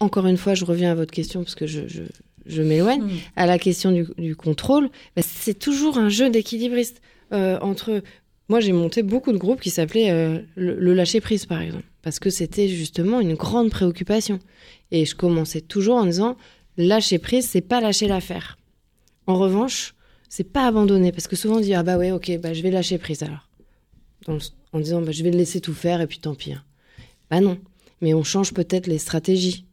[0.00, 2.02] encore une fois, je reviens à votre question parce que je, je,
[2.46, 3.02] je m'éloigne
[3.36, 4.88] à la question du, du contrôle.
[5.14, 8.02] Bah, c'est toujours un jeu d'équilibriste entre.
[8.48, 12.20] Moi, j'ai monté beaucoup de groupes qui s'appelaient le, le lâcher prise, par exemple, parce
[12.20, 14.38] que c'était justement une grande préoccupation.
[14.92, 16.36] Et je commençais toujours en disant
[16.76, 18.56] lâcher prise, c'est pas lâcher l'affaire.
[19.26, 19.96] En revanche,
[20.28, 22.70] c'est pas abandonner parce que souvent on dit ah bah ouais ok bah je vais
[22.70, 23.48] lâcher prise alors
[24.28, 26.62] en disant bah je vais le laisser tout faire et puis tant pis hein.
[27.30, 27.58] bah non
[28.00, 29.64] mais on change peut-être les stratégies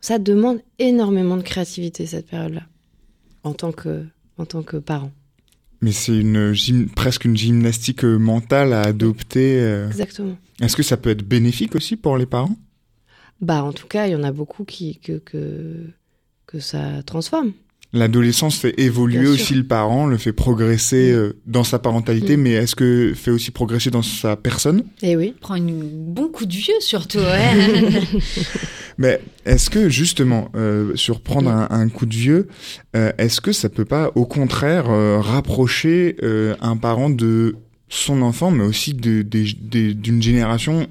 [0.00, 2.62] ça demande énormément de créativité cette période là
[3.42, 4.04] en tant que
[4.36, 5.12] en tant que parent
[5.80, 9.88] mais c'est une presque une gymnastique euh, mentale à adopter euh.
[9.88, 12.56] exactement est-ce que ça peut être bénéfique aussi pour les parents?
[13.40, 15.86] Bah en tout cas il y en a beaucoup qui que que,
[16.46, 17.52] que ça transforme
[17.92, 22.40] L'adolescence fait évoluer aussi le parent, le fait progresser euh, dans sa parentalité, mm.
[22.40, 24.84] mais est-ce que fait aussi progresser dans sa personne?
[25.02, 25.34] Eh oui.
[25.40, 27.18] Prend un bon coup de vieux surtout.
[27.18, 28.00] Ouais.
[29.00, 31.68] mais est-ce que justement, euh, sur prendre mm.
[31.70, 32.48] un, coup de vieux,
[32.94, 34.86] euh, est-ce que ça peut pas au contraire
[35.22, 36.16] rapprocher
[36.60, 37.56] un parent de
[37.88, 40.86] son enfant, mais aussi d'une de, d'une génération?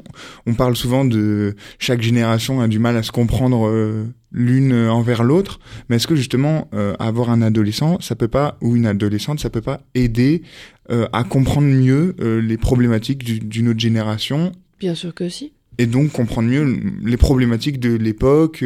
[0.48, 5.24] On parle souvent de chaque génération a du mal à se comprendre euh, l'une envers
[5.24, 9.40] l'autre, mais est-ce que justement euh, avoir un adolescent, ça peut pas ou une adolescente,
[9.40, 10.42] ça peut pas aider
[10.90, 14.52] euh, à comprendre mieux les problématiques d'une autre génération?
[14.80, 15.54] Bien sûr que si.
[15.80, 18.64] Et donc comprendre mieux les problématiques de l'époque.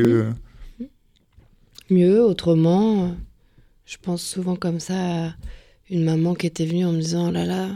[1.89, 3.15] Mieux, autrement.
[3.85, 5.35] Je pense souvent comme ça à
[5.89, 7.69] une maman qui était venue en me disant oh là là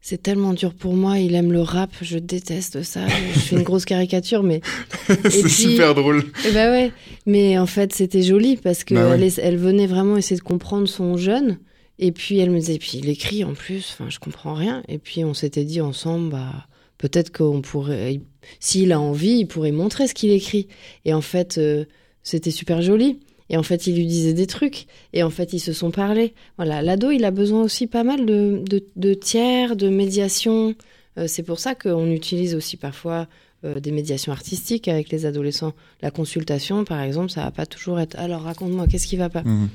[0.00, 1.18] c'est tellement dur pour moi.
[1.18, 3.08] Il aime le rap, je déteste ça.
[3.08, 4.60] je fais une grosse caricature, mais
[5.24, 6.22] c'est super drôle.
[6.46, 6.92] Et bah ouais,
[7.26, 11.16] mais en fait c'était joli parce que bah elle, venait vraiment essayer de comprendre son
[11.16, 11.58] jeune.
[11.98, 13.96] Et puis elle me disait, puis il écrit en plus.
[13.98, 14.84] Enfin, je comprends rien.
[14.86, 18.20] Et puis on s'était dit ensemble, bah peut-être qu'on pourrait,
[18.60, 20.68] s'il a envie, il pourrait montrer ce qu'il écrit.
[21.04, 21.84] Et en fait, euh,
[22.22, 23.20] c'était super joli.
[23.48, 24.86] Et en fait, il lui disait des trucs.
[25.12, 26.34] Et en fait, ils se sont parlé.
[26.56, 28.64] Voilà, l'ado, il a besoin aussi pas mal de,
[28.96, 30.74] de, tiers, de médiation.
[31.18, 33.28] Euh, c'est pour ça qu'on utilise aussi parfois
[33.64, 35.74] euh, des médiations artistiques avec les adolescents.
[36.02, 39.42] La consultation, par exemple, ça va pas toujours être alors raconte-moi, qu'est-ce qui va pas?
[39.42, 39.68] Mmh.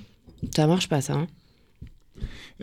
[0.53, 1.13] Ça marche pas, ça.
[1.13, 1.27] Hein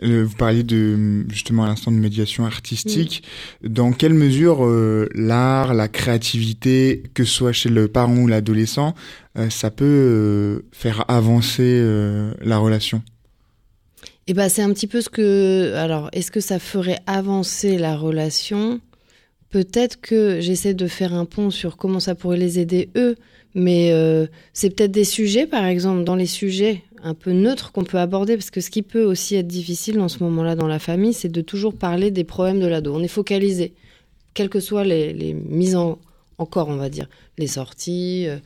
[0.03, 3.23] euh, vous parliez de justement à l'instant de médiation artistique.
[3.63, 8.95] Dans quelle mesure euh, l'art, la créativité, que ce soit chez le parent ou l'adolescent,
[9.37, 11.83] euh, ça peut faire avancer
[12.41, 13.01] la relation?
[14.27, 15.73] Eh ben, c'est un petit peu ce que.
[15.75, 18.79] Alors, est-ce que ça ferait avancer la relation?
[19.49, 23.15] Peut-être que j'essaie de faire un pont sur comment ça pourrait les aider eux,
[23.55, 23.91] mais
[24.53, 28.35] c'est peut-être des sujets, par exemple, dans les sujets un peu neutres qu'on peut aborder,
[28.35, 31.29] parce que ce qui peut aussi être difficile en ce moment-là dans la famille, c'est
[31.29, 32.93] de toujours parler des problèmes de l'ado.
[32.93, 33.73] On est focalisé,
[34.33, 35.99] quelles que soient les, mises en,
[36.49, 38.37] corps, on va dire, les sorties, euh,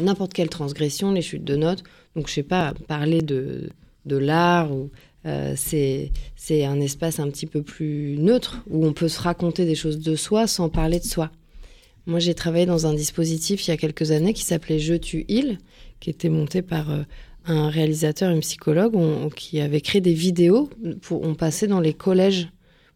[0.00, 1.82] n'importe quelle transgression, les chutes de notes.
[2.14, 3.70] Donc, je sais pas, parler de,
[4.06, 4.70] de l'art
[5.24, 9.76] euh, c'est un espace un petit peu plus neutre où on peut se raconter des
[9.76, 11.30] choses de soi sans parler de soi.
[12.06, 15.24] Moi, j'ai travaillé dans un dispositif il y a quelques années qui s'appelait Je tu
[15.28, 15.58] il,
[16.00, 17.02] qui était monté par euh,
[17.46, 18.96] un réalisateur et un psychologue
[19.34, 20.70] qui avait créé des vidéos.
[21.00, 22.48] Pour, on passait dans les collèges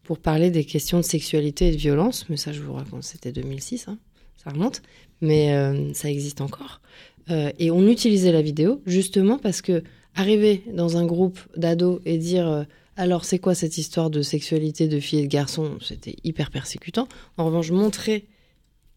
[0.03, 2.25] pour parler des questions de sexualité et de violence.
[2.29, 3.97] Mais ça, je vous raconte, c'était 2006, hein,
[4.43, 4.81] ça remonte.
[5.21, 6.81] Mais euh, ça existe encore.
[7.29, 9.83] et on utilisait la vidéo justement parce que
[10.17, 12.63] arriver dans un groupe d'ados et dire euh,
[12.95, 17.07] alors c'est quoi cette histoire de sexualité de filles et de garçons, c'était hyper persécutant.
[17.37, 18.25] En revanche, montrer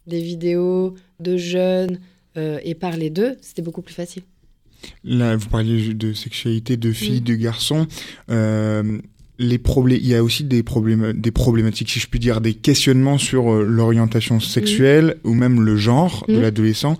[0.07, 2.01] des vidéos de jeunes
[2.39, 4.23] euh, et parler d'eux, c'était beaucoup plus facile.
[5.05, 7.87] Là, vous parliez de sexualité de filles, de garçons.
[8.31, 8.99] Euh,
[9.39, 12.53] les problèmes, il y a aussi des problèmes, des problématiques, si je puis dire, des
[12.55, 16.99] questionnements sur l'orientation sexuelle ou même le genre de l'adolescent.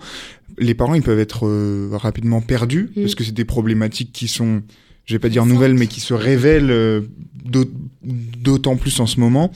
[0.57, 4.61] Les parents ils peuvent être euh, rapidement perdus parce que c'est des problématiques qui sont
[5.05, 7.01] je vais pas dire nouvelles mais qui se révèlent euh,
[7.43, 9.51] d'autant plus en ce moment.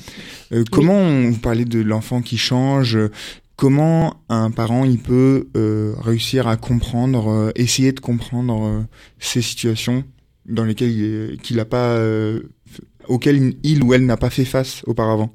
[0.51, 2.97] Euh, comment on parlait de l'enfant qui change
[3.55, 5.47] Comment un parent peut
[5.97, 8.85] réussir à comprendre, essayer de comprendre
[9.17, 10.03] ces situations
[10.45, 11.37] dans lesquelles
[13.07, 15.33] auxquelles il ou elle n'a pas fait face auparavant?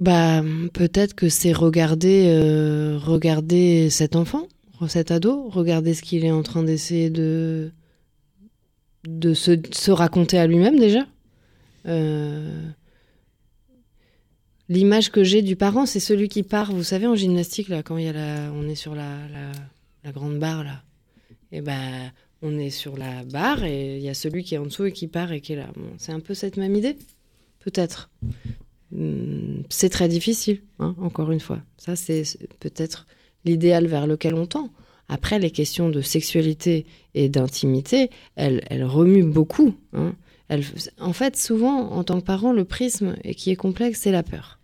[0.00, 0.42] Bah,
[0.72, 4.48] peut-être que c'est regarder, euh, cet enfant,
[4.88, 7.70] cet ado, regarder ce qu'il est en train d'essayer de,
[9.34, 11.06] se, raconter à lui-même déjà.
[11.86, 12.70] Euh,
[14.70, 17.98] l'image que j'ai du parent, c'est celui qui part, vous savez, en gymnastique, là, quand
[17.98, 19.18] y a on est sur la,
[20.12, 20.82] grande barre, là.
[21.52, 24.66] Et ben, on est sur la barre et il y a celui qui est en
[24.66, 25.68] dessous et qui part et qui est là.
[25.98, 26.96] c'est un peu cette même idée?
[27.58, 28.08] Peut-être.
[28.92, 31.60] Hmm, c'est très difficile, hein, encore une fois.
[31.76, 32.22] Ça, c'est
[32.60, 33.06] peut-être
[33.44, 34.70] l'idéal vers lequel on tend.
[35.08, 39.74] Après, les questions de sexualité et d'intimité, elles, remuent beaucoup.
[39.92, 40.14] Hein.
[41.00, 44.59] en fait, souvent, en tant que parent, le prisme qui est complexe, c'est la peur.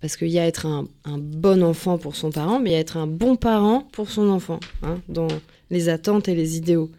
[0.00, 0.86] Parce qu'il y a être un,
[1.18, 4.28] bon enfant pour son parent, mais il y a être un bon parent pour son
[4.28, 5.28] enfant, hein, dans
[5.70, 6.90] les attentes et les idéaux.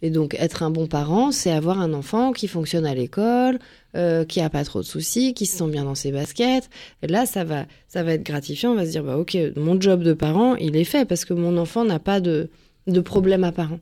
[0.00, 3.58] Et donc, être un bon parent, c'est avoir un enfant qui fonctionne à l'école,
[3.96, 6.68] euh, qui a pas trop de soucis, qui se sent bien dans ses baskets.
[7.02, 8.72] Et là, ça va, ça va être gratifiant.
[8.72, 11.32] On va se dire, bah ok, mon job de parent, il est fait parce que
[11.32, 12.50] mon enfant n'a pas de,
[12.86, 13.80] de problème apparent.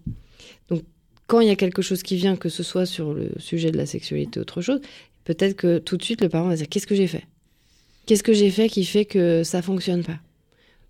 [0.69, 0.83] Donc,
[1.27, 3.77] quand il y a quelque chose qui vient, que ce soit sur le sujet de
[3.77, 4.81] la sexualité ou autre chose,
[5.25, 7.25] peut-être que tout de suite le parent va se dire, qu'est-ce que j'ai fait?
[8.07, 10.19] Qu'est-ce que j'ai fait qui fait que ça fonctionne pas?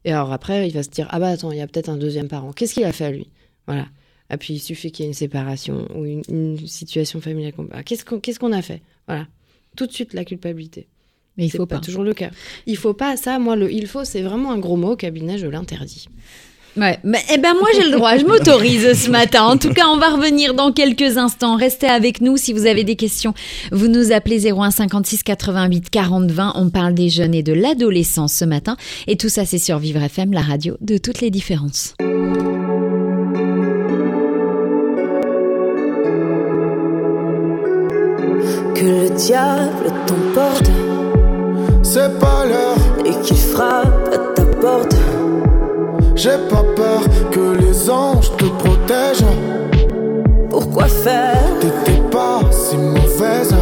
[0.04, 1.96] Et alors après, il va se dire, ah bah attends, il y a peut-être un
[1.96, 2.52] deuxième parent.
[2.52, 3.28] Qu'est-ce qu'il a fait à lui?
[3.66, 3.86] Voilà.
[4.32, 7.52] Et puis il suffit qu'il y ait une séparation ou une, situation familiale.
[7.84, 8.82] Qu'est-ce qu'on qu'est-ce qu'on a fait?
[9.06, 9.26] Voilà.
[9.76, 10.88] Tout de suite, la culpabilité.
[11.36, 11.78] Mais il faut pas.
[11.78, 12.30] toujours le cas.
[12.66, 14.92] Il faut pas, ça, moi, le il faut, c'est vraiment un gros mot.
[14.92, 16.08] Au cabinet, je l'interdis.
[16.76, 19.44] Ouais, mais eh ben moi j'ai le droit, je m'autorise ce matin.
[19.44, 21.56] En tout cas, on va revenir dans quelques instants.
[21.56, 23.34] Restez avec nous si vous avez des questions.
[23.72, 26.52] Vous nous appelez 01 56 88 40 20.
[26.56, 28.76] On parle des jeunes et de l'adolescence ce matin.
[29.06, 31.94] Et tout ça, c'est sur Vivre FM, la radio de toutes les différences.
[38.74, 40.70] que le diable t'emporte.
[41.82, 42.76] C'est pas l'heure.
[43.04, 44.96] Et qu'il frappe à ta porte.
[46.14, 49.24] J'ai pas peur que les anges te protègent.
[50.50, 51.38] Pourquoi faire?
[51.60, 53.54] T'étais pas si mauvaise.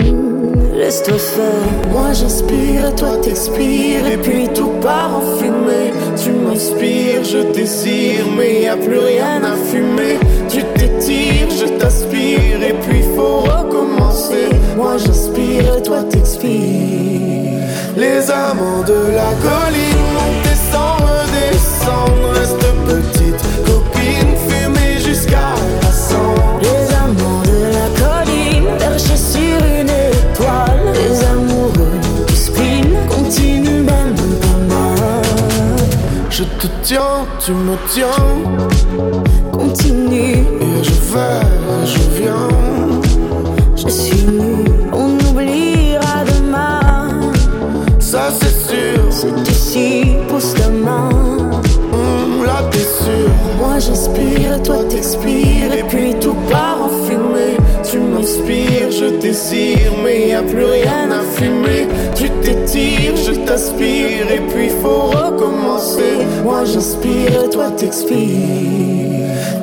[0.00, 1.92] Hmm, laisse-toi faire.
[1.92, 4.06] Moi j'inspire, toi t'expires.
[4.10, 5.92] Et puis tout part en fumée.
[6.16, 8.24] Tu m'inspires, je désire.
[8.36, 10.18] Mais y a plus rien à fumer.
[10.48, 12.62] Tu t'étires, je t'aspire.
[12.62, 14.48] Et puis faut recommencer.
[14.76, 17.28] Moi j'inspire, toi t'expires.
[17.96, 20.07] Les amants de la colline
[37.48, 38.06] tu me tiens.
[39.52, 40.44] Continue.
[40.60, 43.07] Et je vais, je viens.
[54.68, 55.72] Toi t'expires.
[55.80, 57.56] Et puis tout part en fumée.
[57.90, 61.88] Tu m'inspires, je désire, mais y a plus rien à fumer.
[62.14, 66.14] Tu t'étires, je t'aspire, et puis faut recommencer.
[66.44, 68.18] Moi j'inspire et toi t'expires.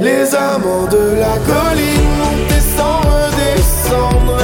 [0.01, 4.37] Les amants de la colline montent sans redescendre,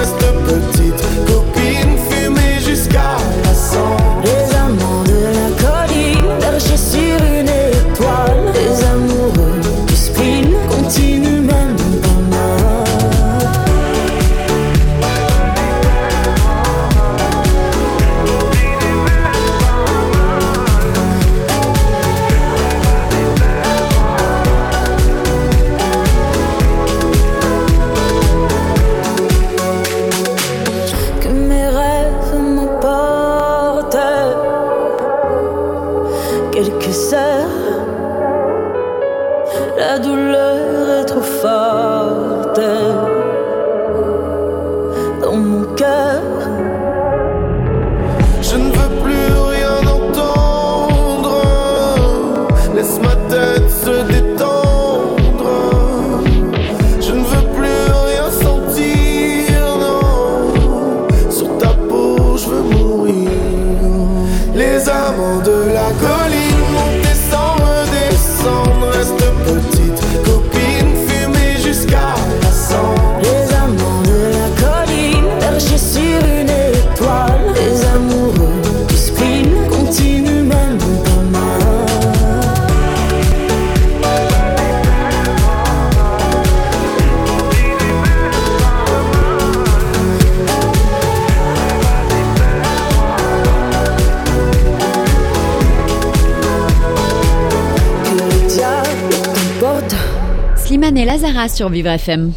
[101.47, 102.33] Sur Vivre FM.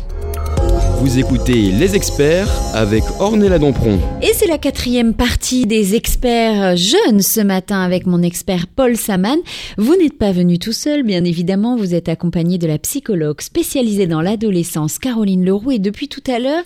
[0.98, 3.98] Vous écoutez Les Experts avec Ornella Dampron.
[4.22, 9.36] Et c'est la quatrième partie des experts jeunes ce matin avec mon expert Paul Saman.
[9.76, 14.06] Vous n'êtes pas venu tout seul, bien évidemment, vous êtes accompagné de la psychologue spécialisée
[14.06, 16.62] dans l'adolescence Caroline Leroux et depuis tout à l'heure,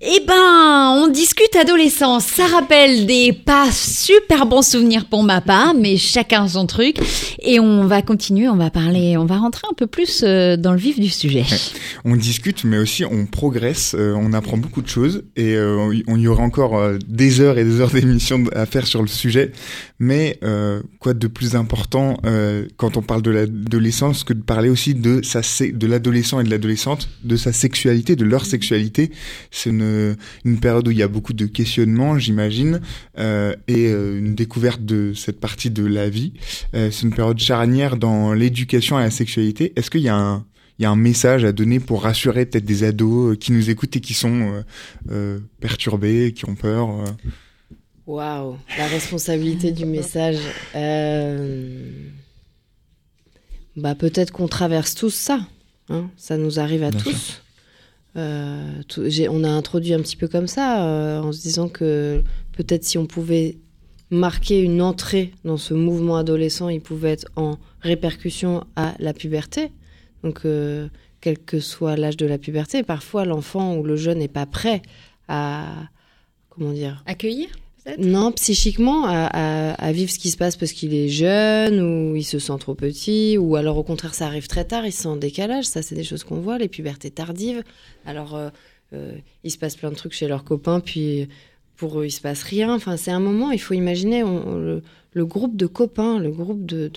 [0.00, 2.24] eh ben, on discute adolescence.
[2.24, 6.96] Ça rappelle des pas super bons souvenirs pour ma part, mais chacun son truc.
[7.40, 10.72] Et on va continuer, on va parler, on va rentrer un peu plus euh, dans
[10.72, 11.44] le vif du sujet.
[12.04, 16.18] On discute, mais aussi on progresse, euh, on apprend beaucoup de choses et euh, on
[16.18, 19.52] y aura encore des heures et des heures d'émission à faire sur le sujet.
[19.98, 24.68] Mais euh, quoi de plus important euh, quand on parle de l'adolescence que de parler
[24.68, 29.10] aussi de sa de l'adolescent et de l'adolescente, de sa sexualité, de leur sexualité?
[29.50, 32.80] C'est une, une période où il y a beaucoup de questionnements, j'imagine,
[33.18, 36.32] euh, et euh, une découverte de cette partie de la vie.
[36.74, 39.72] Euh, c'est une période charnière dans l'éducation à la sexualité.
[39.76, 40.44] Est-ce qu'il y a un
[40.78, 43.68] il y a un message à donner pour rassurer peut-être des ados euh, qui nous
[43.68, 44.62] écoutent et qui sont euh,
[45.10, 46.90] euh, perturbés, qui ont peur.
[46.90, 47.04] euh?
[48.08, 50.38] Waouh, la responsabilité du message.
[50.74, 51.90] Euh,
[53.76, 55.40] Bah peut-être qu'on traverse tous ça.
[55.90, 57.42] hein, Ça nous arrive à Bien tous.
[58.16, 62.22] Euh, tout- on a introduit un petit peu comme ça, euh, en se disant que
[62.52, 63.58] peut-être si on pouvait
[64.10, 69.70] marquer une entrée dans ce mouvement adolescent, il pouvait être en répercussion à la puberté.
[70.24, 70.88] Donc, euh,
[71.20, 74.80] quel que soit l'âge de la puberté, parfois l'enfant ou le jeune n'est pas prêt
[75.28, 75.66] à
[76.48, 77.48] comment dire Accueillir?
[77.96, 82.38] Non, psychiquement, à, vivre ce qui se passe parce qu'il est jeune ou il se
[82.38, 85.16] sent trop petit, ou alors au contraire ça arrive très tard, il se sent en
[85.16, 85.64] décalage.
[85.64, 87.62] Ça, c'est des choses qu'on voit, les pubertés tardives.
[88.04, 88.50] Alors, euh,
[88.92, 89.12] euh,
[89.44, 91.28] il se passe plein de trucs chez leurs copains, puis
[91.76, 92.74] pour eux, il se passe rien.
[92.74, 96.90] Enfin, c'est un moment, il faut imaginer le, groupe de copains, le groupe de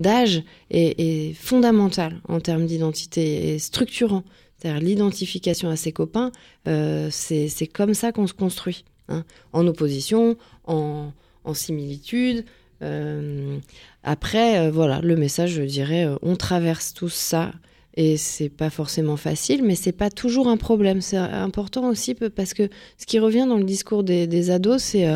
[0.00, 4.24] d'âge est, fondamental en termes d'identité et structurant.
[4.56, 6.32] C'est-à-dire l'identification à ses copains,
[6.68, 10.36] euh, c'est comme ça qu'on se construit hein, en opposition,
[10.66, 11.12] en,
[11.52, 12.44] similitude.
[12.82, 13.58] Euh,
[14.04, 17.52] après, euh, voilà, le message, je dirais, euh, on traverse tous ça.
[17.94, 21.00] Et c'est pas forcément facile, mais c'est pas toujours un problème.
[21.00, 25.08] C'est important aussi parce que ce qui revient dans le discours des, ados, c'est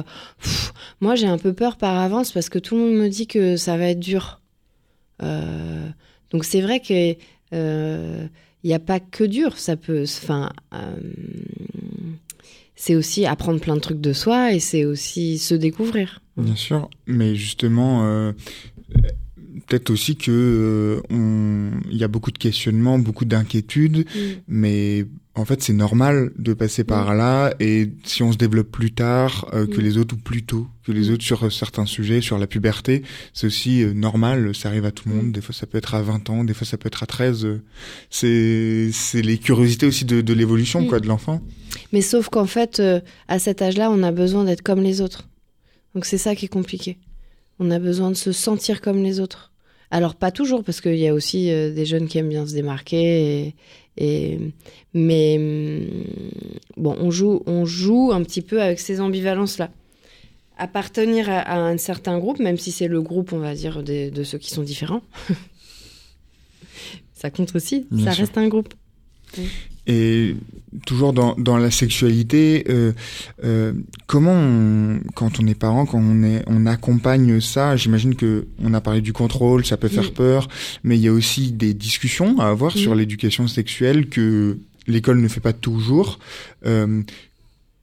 [1.01, 3.57] moi j'ai un peu peur par avance parce que tout le monde me dit que
[3.57, 4.41] ça va être dur.
[5.21, 7.15] Donc c'est vrai que
[7.53, 9.57] il n'y a pas que dur.
[9.57, 10.51] Ça peut, enfin,
[12.77, 16.21] c'est aussi apprendre plein de trucs de soi et c'est aussi se découvrir.
[16.37, 18.33] Bien sûr, mais justement, euh,
[19.67, 24.07] peut-être aussi que euh, on- il y a beaucoup de questionnements, beaucoup d'inquiétudes,
[24.49, 25.07] mais
[25.37, 29.51] en fait, c'est normal de passer par là et si on se développe plus tard
[29.53, 32.39] euh, que les autres ou plus tôt que les autres sur euh, certains sujets, sur
[32.39, 35.33] la puberté, c'est aussi euh, normal, ça arrive à tout le monde.
[35.33, 37.45] Des fois, ça peut être à 20 ans, des fois, ça peut être à 13.
[37.45, 37.63] euh,
[38.11, 41.41] C'est c'est les curiosités aussi de, de l'évolution quoi de l'enfant.
[41.93, 42.81] Mais sauf qu'en fait,
[43.29, 45.29] à cet âge-là, on a besoin d'être comme les autres.
[45.95, 46.99] Donc c'est ça qui est compliqué.
[47.59, 49.53] On a besoin de se sentir comme les autres.
[49.91, 52.53] Alors pas toujours, parce qu'il y a aussi euh, des jeunes qui aiment bien se
[52.53, 53.47] démarquer.
[53.47, 53.55] Et,
[53.97, 54.39] et-
[54.93, 56.05] mais hum,
[56.77, 59.71] bon, on joue, on joue un petit peu avec ces ambivalences-là.
[60.57, 64.11] Appartenir à, à un certain groupe, même si c'est le groupe, on va dire, des-
[64.11, 65.03] de ceux qui sont différents,
[67.13, 67.87] ça compte aussi.
[67.91, 68.21] Bien ça sûr.
[68.25, 68.73] reste un groupe.
[69.87, 70.35] Et
[70.87, 72.93] toujours dans, dans la sexualité, euh,
[73.45, 73.73] euh,
[74.07, 78.73] comment, on- quand on est parent, quand on, est, on accompagne ça, j'imagine que on
[78.75, 80.49] a parlé du contrôle, ça peut faire peur,
[80.83, 85.29] mais il y a aussi des discussions à avoir sur l'éducation sexuelle que l'école ne
[85.29, 86.19] fait pas toujours.
[86.67, 87.03] Euh,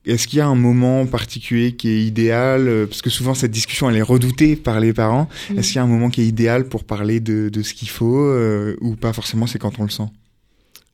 [0.03, 3.51] est-ce qu'il y a un moment particulier qui est idéal euh, Parce que souvent cette
[3.51, 5.29] discussion elle est redoutée par les parents.
[5.55, 7.89] Est-ce qu'il y a un moment qui est idéal pour parler de, de ce qu'il
[7.89, 10.09] faut euh, ou pas forcément C'est quand on le sent?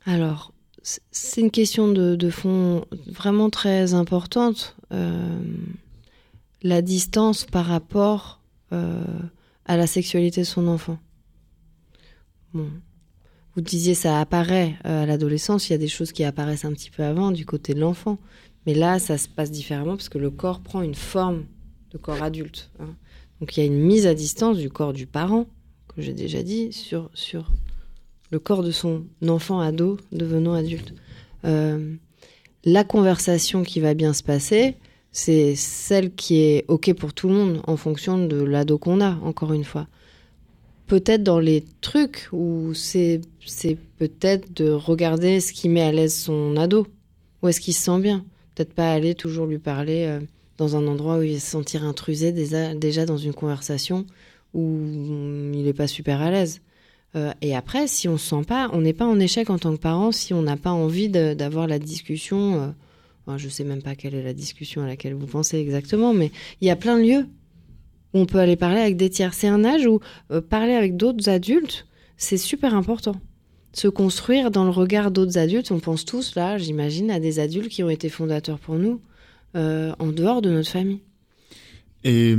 [0.06, 0.52] Alors,
[1.12, 4.76] c'est une question de, fond vraiment très importante.
[4.94, 5.40] Euh,
[6.64, 9.04] la distance par rapport euh,
[9.66, 10.98] à la sexualité de son enfant.
[12.54, 12.70] Bon.
[13.56, 16.74] Vous disiez ça apparaît euh, à l'adolescence, il y a des choses qui apparaissent un
[16.74, 18.18] petit peu avant du côté de l'enfant.
[18.66, 21.46] Mais là, ça se passe différemment parce que le corps prend une forme
[21.92, 22.72] de corps adulte.
[22.80, 22.96] hein.
[23.40, 25.48] Donc il y a une mise à distance du corps du parent,
[25.88, 27.52] que j'ai déjà dit, sur, sur
[28.32, 30.94] le corps de son enfant ado devenant adulte.
[31.46, 31.96] Euh,
[32.64, 34.76] la conversation qui va bien se passer,
[35.12, 39.16] c'est celle qui est OK pour tout le monde en fonction de l'ado qu'on a,
[39.24, 39.88] encore une fois.
[40.86, 43.22] Peut-être dans les trucs où c'est
[43.98, 46.88] peut-être de regarder ce qui met à l'aise son ado.
[47.42, 48.26] Où est-ce qu'il se sent bien
[48.56, 50.20] Peut-être pas aller toujours lui parler euh,
[50.58, 54.06] dans un endroit où il va se sentir intrusé déjà, déjà dans une conversation
[54.54, 54.78] où
[55.54, 56.62] il n'est pas super à l'aise.
[57.18, 59.72] Euh, et après, si on se sent pas, on n'est pas en échec en tant
[59.76, 62.74] que parent si on n'a pas envie d'avoir la discussion.
[63.28, 66.32] euh, je sais même pas quelle est la discussion à laquelle vous pensez exactement, mais
[66.62, 67.26] il y a plein de lieux
[68.14, 69.34] où on peut aller parler avec des tiers.
[69.34, 70.00] C'est un âge où
[70.32, 71.88] euh, parler avec d'autres adultes,
[72.18, 73.16] c'est super important.
[73.74, 77.70] Se construire dans le regard d'autres adultes, on pense tous là, j'imagine, à des adultes
[77.70, 79.02] qui ont été fondateurs pour nous
[79.56, 81.02] en dehors de notre famille.
[82.04, 82.36] Et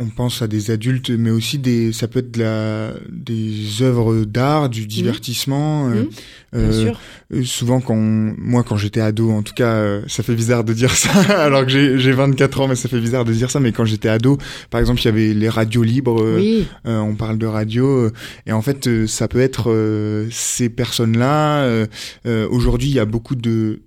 [0.00, 4.24] on pense à des adultes, mais aussi des, ça peut être de la, des œuvres
[4.24, 5.88] d'art, du divertissement.
[5.88, 6.08] euh, Mhm.
[6.52, 7.00] Bien euh, sûr.
[7.32, 10.64] euh, souvent, quand on- moi, quand j'étais ado, en tout cas, euh, ça fait bizarre
[10.64, 11.10] de dire ça,
[11.44, 13.60] alors que j'ai j'ai 24 ans, mais ça fait bizarre de dire ça.
[13.60, 14.38] Mais quand j'étais ado,
[14.70, 16.34] par exemple, il y avait les radios libres.
[16.36, 16.66] oui.
[16.84, 18.10] on parle de radio
[18.46, 21.62] et en fait ça peut être euh, ces personnes-là.
[21.64, 21.86] euh,
[22.26, 23.80] euh, Aujourd'hui, il y a beaucoup de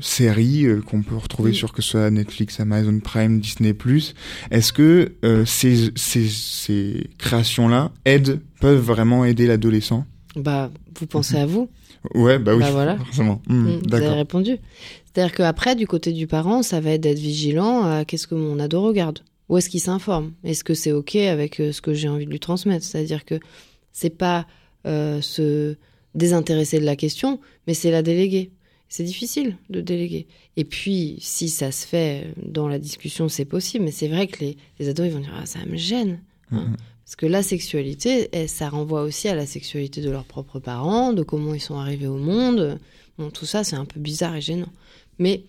[0.00, 3.74] séries euh, qu'on peut retrouver sur que ce soit Netflix, Amazon Prime, Disney+.
[4.50, 10.04] Est-ce que euh, ces, ces, ces créations-là aident, peuvent vraiment aider l'adolescent?
[10.36, 11.68] Bah, vous pensez à vous.
[12.14, 12.96] Ouais, bah oui, Bah voilà.
[12.96, 13.42] forcément.
[13.48, 14.56] Mm, Mm, Vous avez répondu.
[15.04, 18.58] C'est-à-dire qu'après, du côté du parent, ça va être d'être vigilant à qu'est-ce que mon
[18.60, 19.18] ado regarde.
[19.48, 20.30] Où est-ce qu'il s'informe?
[20.44, 22.84] Est-ce que c'est OK avec euh, ce que j'ai envie de lui transmettre?
[22.84, 23.40] C'est-à-dire que
[23.92, 24.46] c'est pas
[24.86, 25.74] euh, se
[26.14, 28.52] désintéresser de la question, mais c'est la déléguer.
[28.88, 30.26] C'est difficile de déléguer.
[30.56, 33.84] Et puis, si ça se fait dans la discussion, c'est possible.
[33.84, 36.20] Mais c'est vrai que les, les ados, ils vont dire Ah, ça me gêne.
[36.52, 36.64] hein.
[36.68, 36.76] Mhm.
[37.04, 41.14] Parce que la sexualité, eh, ça renvoie aussi à la sexualité de leurs propres parents,
[41.14, 42.78] de comment ils sont arrivés au monde.
[43.16, 44.68] Bon, tout ça, c'est un peu bizarre et gênant.
[45.18, 45.42] Mais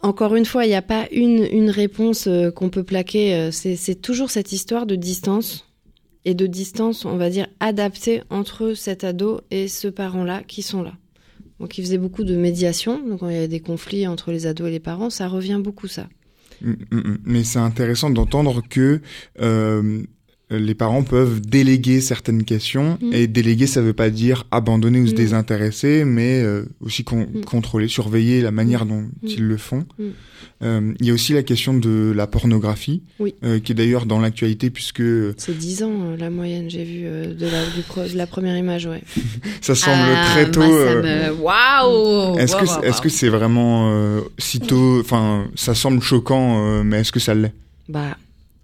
[0.00, 3.34] encore une fois, il n'y a pas une, une réponse euh, qu'on peut plaquer.
[3.34, 5.66] euh, C'est c'est toujours cette histoire de distance
[6.26, 10.82] et de distance, on va dire, adaptée entre cet ado et ce parent-là qui sont
[10.82, 10.94] là.
[11.60, 12.98] Donc, il faisait beaucoup de médiation.
[13.06, 15.60] Donc, quand il y avait des conflits entre les ados et les parents, ça revient
[15.62, 16.08] beaucoup, ça.
[16.60, 17.18] Mm, mm, mm.
[17.24, 19.00] Mais c'est intéressant d'entendre que
[19.40, 20.02] euh,
[20.58, 23.12] les parents peuvent déléguer certaines questions Mm.
[23.12, 25.16] et déléguer ça veut pas dire abandonner ou se Mm.
[25.16, 27.44] désintéresser mais euh, aussi con- Mm.
[27.44, 29.84] contrôler surveiller la manière dont ils le font.
[30.62, 33.34] Euh, il y a aussi la question de la pornographie Oui.
[33.44, 35.02] euh, qui est d'ailleurs dans l'actualité puisque
[35.36, 38.26] C'est 10 ans, euh, la moyenne, j'ai vu, euh, de, la, du pro- de la
[38.26, 39.02] première image, ouais.
[39.60, 44.20] ça semble Ah, très tôt euh, me- Waouh est-ce que est-ce que c'est vraiment euh,
[44.38, 47.52] si tôt enfin ça semble choquant euh, mais est-ce que ça l'est?
[47.88, 48.16] Bah,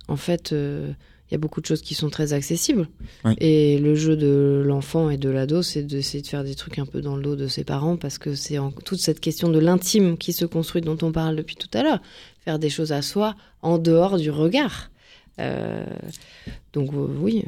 [0.08, 0.90] en fait, euh,
[1.30, 2.88] il y a beaucoup de choses qui sont très accessibles.
[3.24, 3.34] Oui.
[3.38, 6.86] Et le jeu de l'enfant et de l'ado, c'est d'essayer de faire des trucs un
[6.86, 10.18] peu dans le dos de ses parents, parce que c'est toute cette question de l'intime
[10.18, 12.00] qui se construit, dont on parle depuis tout à l'heure.
[12.44, 14.90] Faire des choses à soi en dehors du regard.
[15.38, 15.84] Euh,
[16.72, 17.44] donc, euh, oui.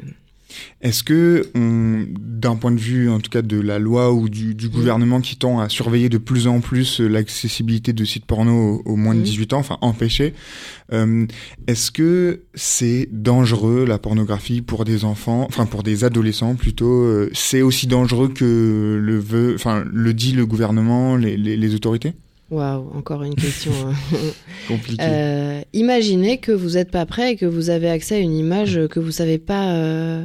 [0.81, 4.69] Est-ce que, d'un point de vue, en tout cas de la loi ou du, du,
[4.69, 9.15] gouvernement qui tend à surveiller de plus en plus l'accessibilité de sites porno aux, moins
[9.15, 10.33] de 18 ans, enfin empêcher,
[10.91, 11.25] euh,
[11.67, 17.29] est-ce que c'est dangereux la pornographie pour des enfants, enfin pour des adolescents plutôt euh,
[17.33, 22.13] C'est aussi dangereux que le veut, enfin le dit le gouvernement, les, les, les autorités?
[22.53, 23.93] Waouh, encore une question hein.
[24.67, 25.03] compliquée.
[25.03, 28.79] Euh, imaginez que vous n'êtes pas prêt et que vous avez accès à une image
[28.89, 30.23] que vous savez pas euh,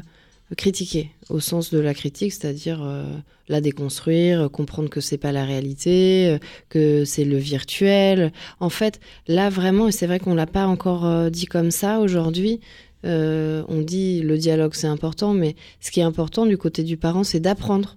[0.57, 3.05] critiquer, au sens de la critique, c'est-à-dire euh,
[3.49, 6.39] la déconstruire, comprendre que c'est pas la réalité, euh,
[6.69, 8.33] que c'est le virtuel.
[8.61, 12.01] En fait, là vraiment, et c'est vrai qu'on l'a pas encore euh, dit comme ça
[12.01, 12.61] aujourd'hui.
[13.05, 16.97] euh, on dit le dialogue c'est important, mais ce qui est important du côté du
[16.97, 17.97] parent, c'est d'apprendre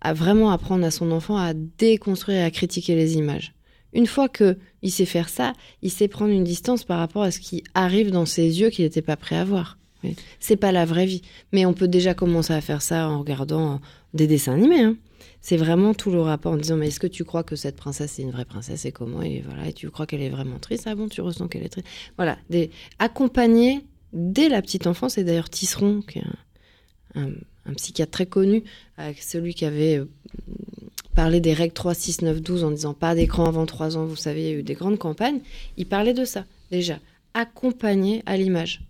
[0.00, 3.54] à vraiment apprendre à son enfant à déconstruire et à critiquer les images.
[3.92, 7.30] Une fois que il sait faire ça, il sait prendre une distance par rapport à
[7.30, 9.78] ce qui arrive dans ses yeux qu'il n'était pas prêt à voir.
[10.40, 13.80] C'est pas la vraie vie, mais on peut déjà commencer à faire ça en regardant
[14.14, 14.82] des dessins animés.
[14.82, 14.96] Hein.
[15.40, 18.18] C'est vraiment tout le rapport en disant mais est-ce que tu crois que cette princesse
[18.18, 20.84] est une vraie princesse et comment et voilà tu crois qu'elle est vraiment triste?
[20.86, 21.86] Ah bon tu ressens qu'elle est triste
[22.16, 26.24] voilà des accompagner dès la petite enfance et d'ailleurs Tisseron qui est
[27.66, 28.62] un psychiatre très connu,
[28.96, 30.08] avec celui qui avait euh,
[31.14, 34.16] parlé des règles 3, 6, 9, 12 en disant pas d'écran avant 3 ans, vous
[34.16, 35.40] savez, il y a eu des grandes campagnes.
[35.76, 36.98] Il parlait de ça, déjà.
[37.34, 38.82] Accompagner à l'image.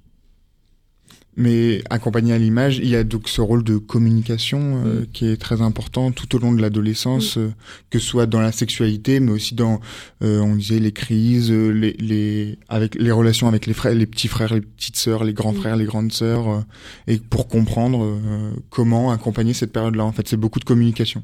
[1.39, 5.07] Mais accompagné à l'image, il y a donc ce rôle de communication euh, Mm.
[5.12, 7.51] qui est très important tout au long de l'adolescence, euh,
[7.91, 9.80] que ce soit dans la sexualité, mais aussi dans,
[10.22, 14.07] euh, on disait les crises, euh, les, les, avec les relations avec les frères, les
[14.07, 15.57] petits frères, les petites sœurs, les grands Mm.
[15.57, 16.61] frères, les grandes sœurs, euh,
[17.07, 20.05] et pour comprendre euh, comment accompagner cette période-là.
[20.05, 21.22] En fait, c'est beaucoup de communication.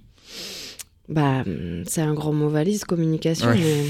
[1.08, 1.42] Bah,
[1.86, 3.58] c'est un grand mot valise, communication, Ouais.
[3.58, 3.84] mais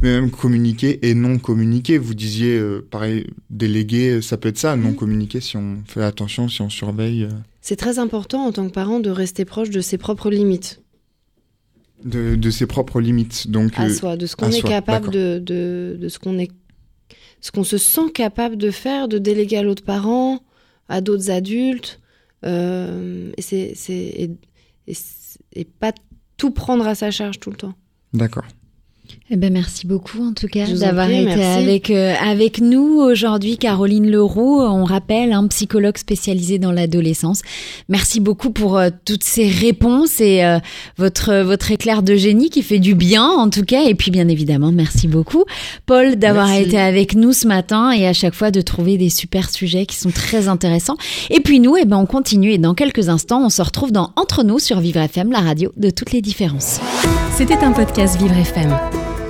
[0.00, 1.98] Mais même communiquer et non communiquer.
[1.98, 4.94] Vous disiez, euh, pareil, déléguer, ça peut être ça, non Mm.
[4.96, 7.24] communiquer si on fait attention, si on surveille.
[7.24, 7.28] euh,
[7.60, 10.80] c'est très important en tant que parent de rester proche de ses propres limites
[12.04, 13.48] de, de ses propres limites.
[13.48, 16.36] Donc, à euh, soi, de ce qu'on est soi, capable de, de, de ce qu'on
[16.38, 16.50] est,
[17.40, 20.40] ce qu'on se sent capable de faire, de déléguer à l'autre parent,
[20.88, 22.00] à d'autres adultes,
[22.44, 24.30] euh, et c'est, c'est, et,
[24.88, 24.94] et,
[25.54, 25.92] et pas
[26.36, 27.74] tout prendre à sa charge tout le temps.
[28.12, 28.46] d'accord.
[29.34, 31.42] Eh ben merci beaucoup en tout cas d'avoir été merci.
[31.42, 37.40] avec euh, avec nous aujourd'hui Caroline Leroux, on rappelle un psychologue spécialisé dans l'adolescence.
[37.88, 40.58] Merci beaucoup pour euh, toutes ces réponses et euh,
[40.98, 44.28] votre votre éclair de génie qui fait du bien en tout cas et puis bien
[44.28, 45.46] évidemment merci beaucoup
[45.86, 49.48] Paul d'avoir été avec nous ce matin et à chaque fois de trouver des super
[49.48, 50.98] sujets qui sont très intéressants.
[51.30, 54.12] Et puis nous eh ben on continue et dans quelques instants on se retrouve dans
[54.16, 56.80] Entre nous sur Vivre FM la radio de toutes les différences.
[57.34, 58.76] C'était un podcast Vivre FM.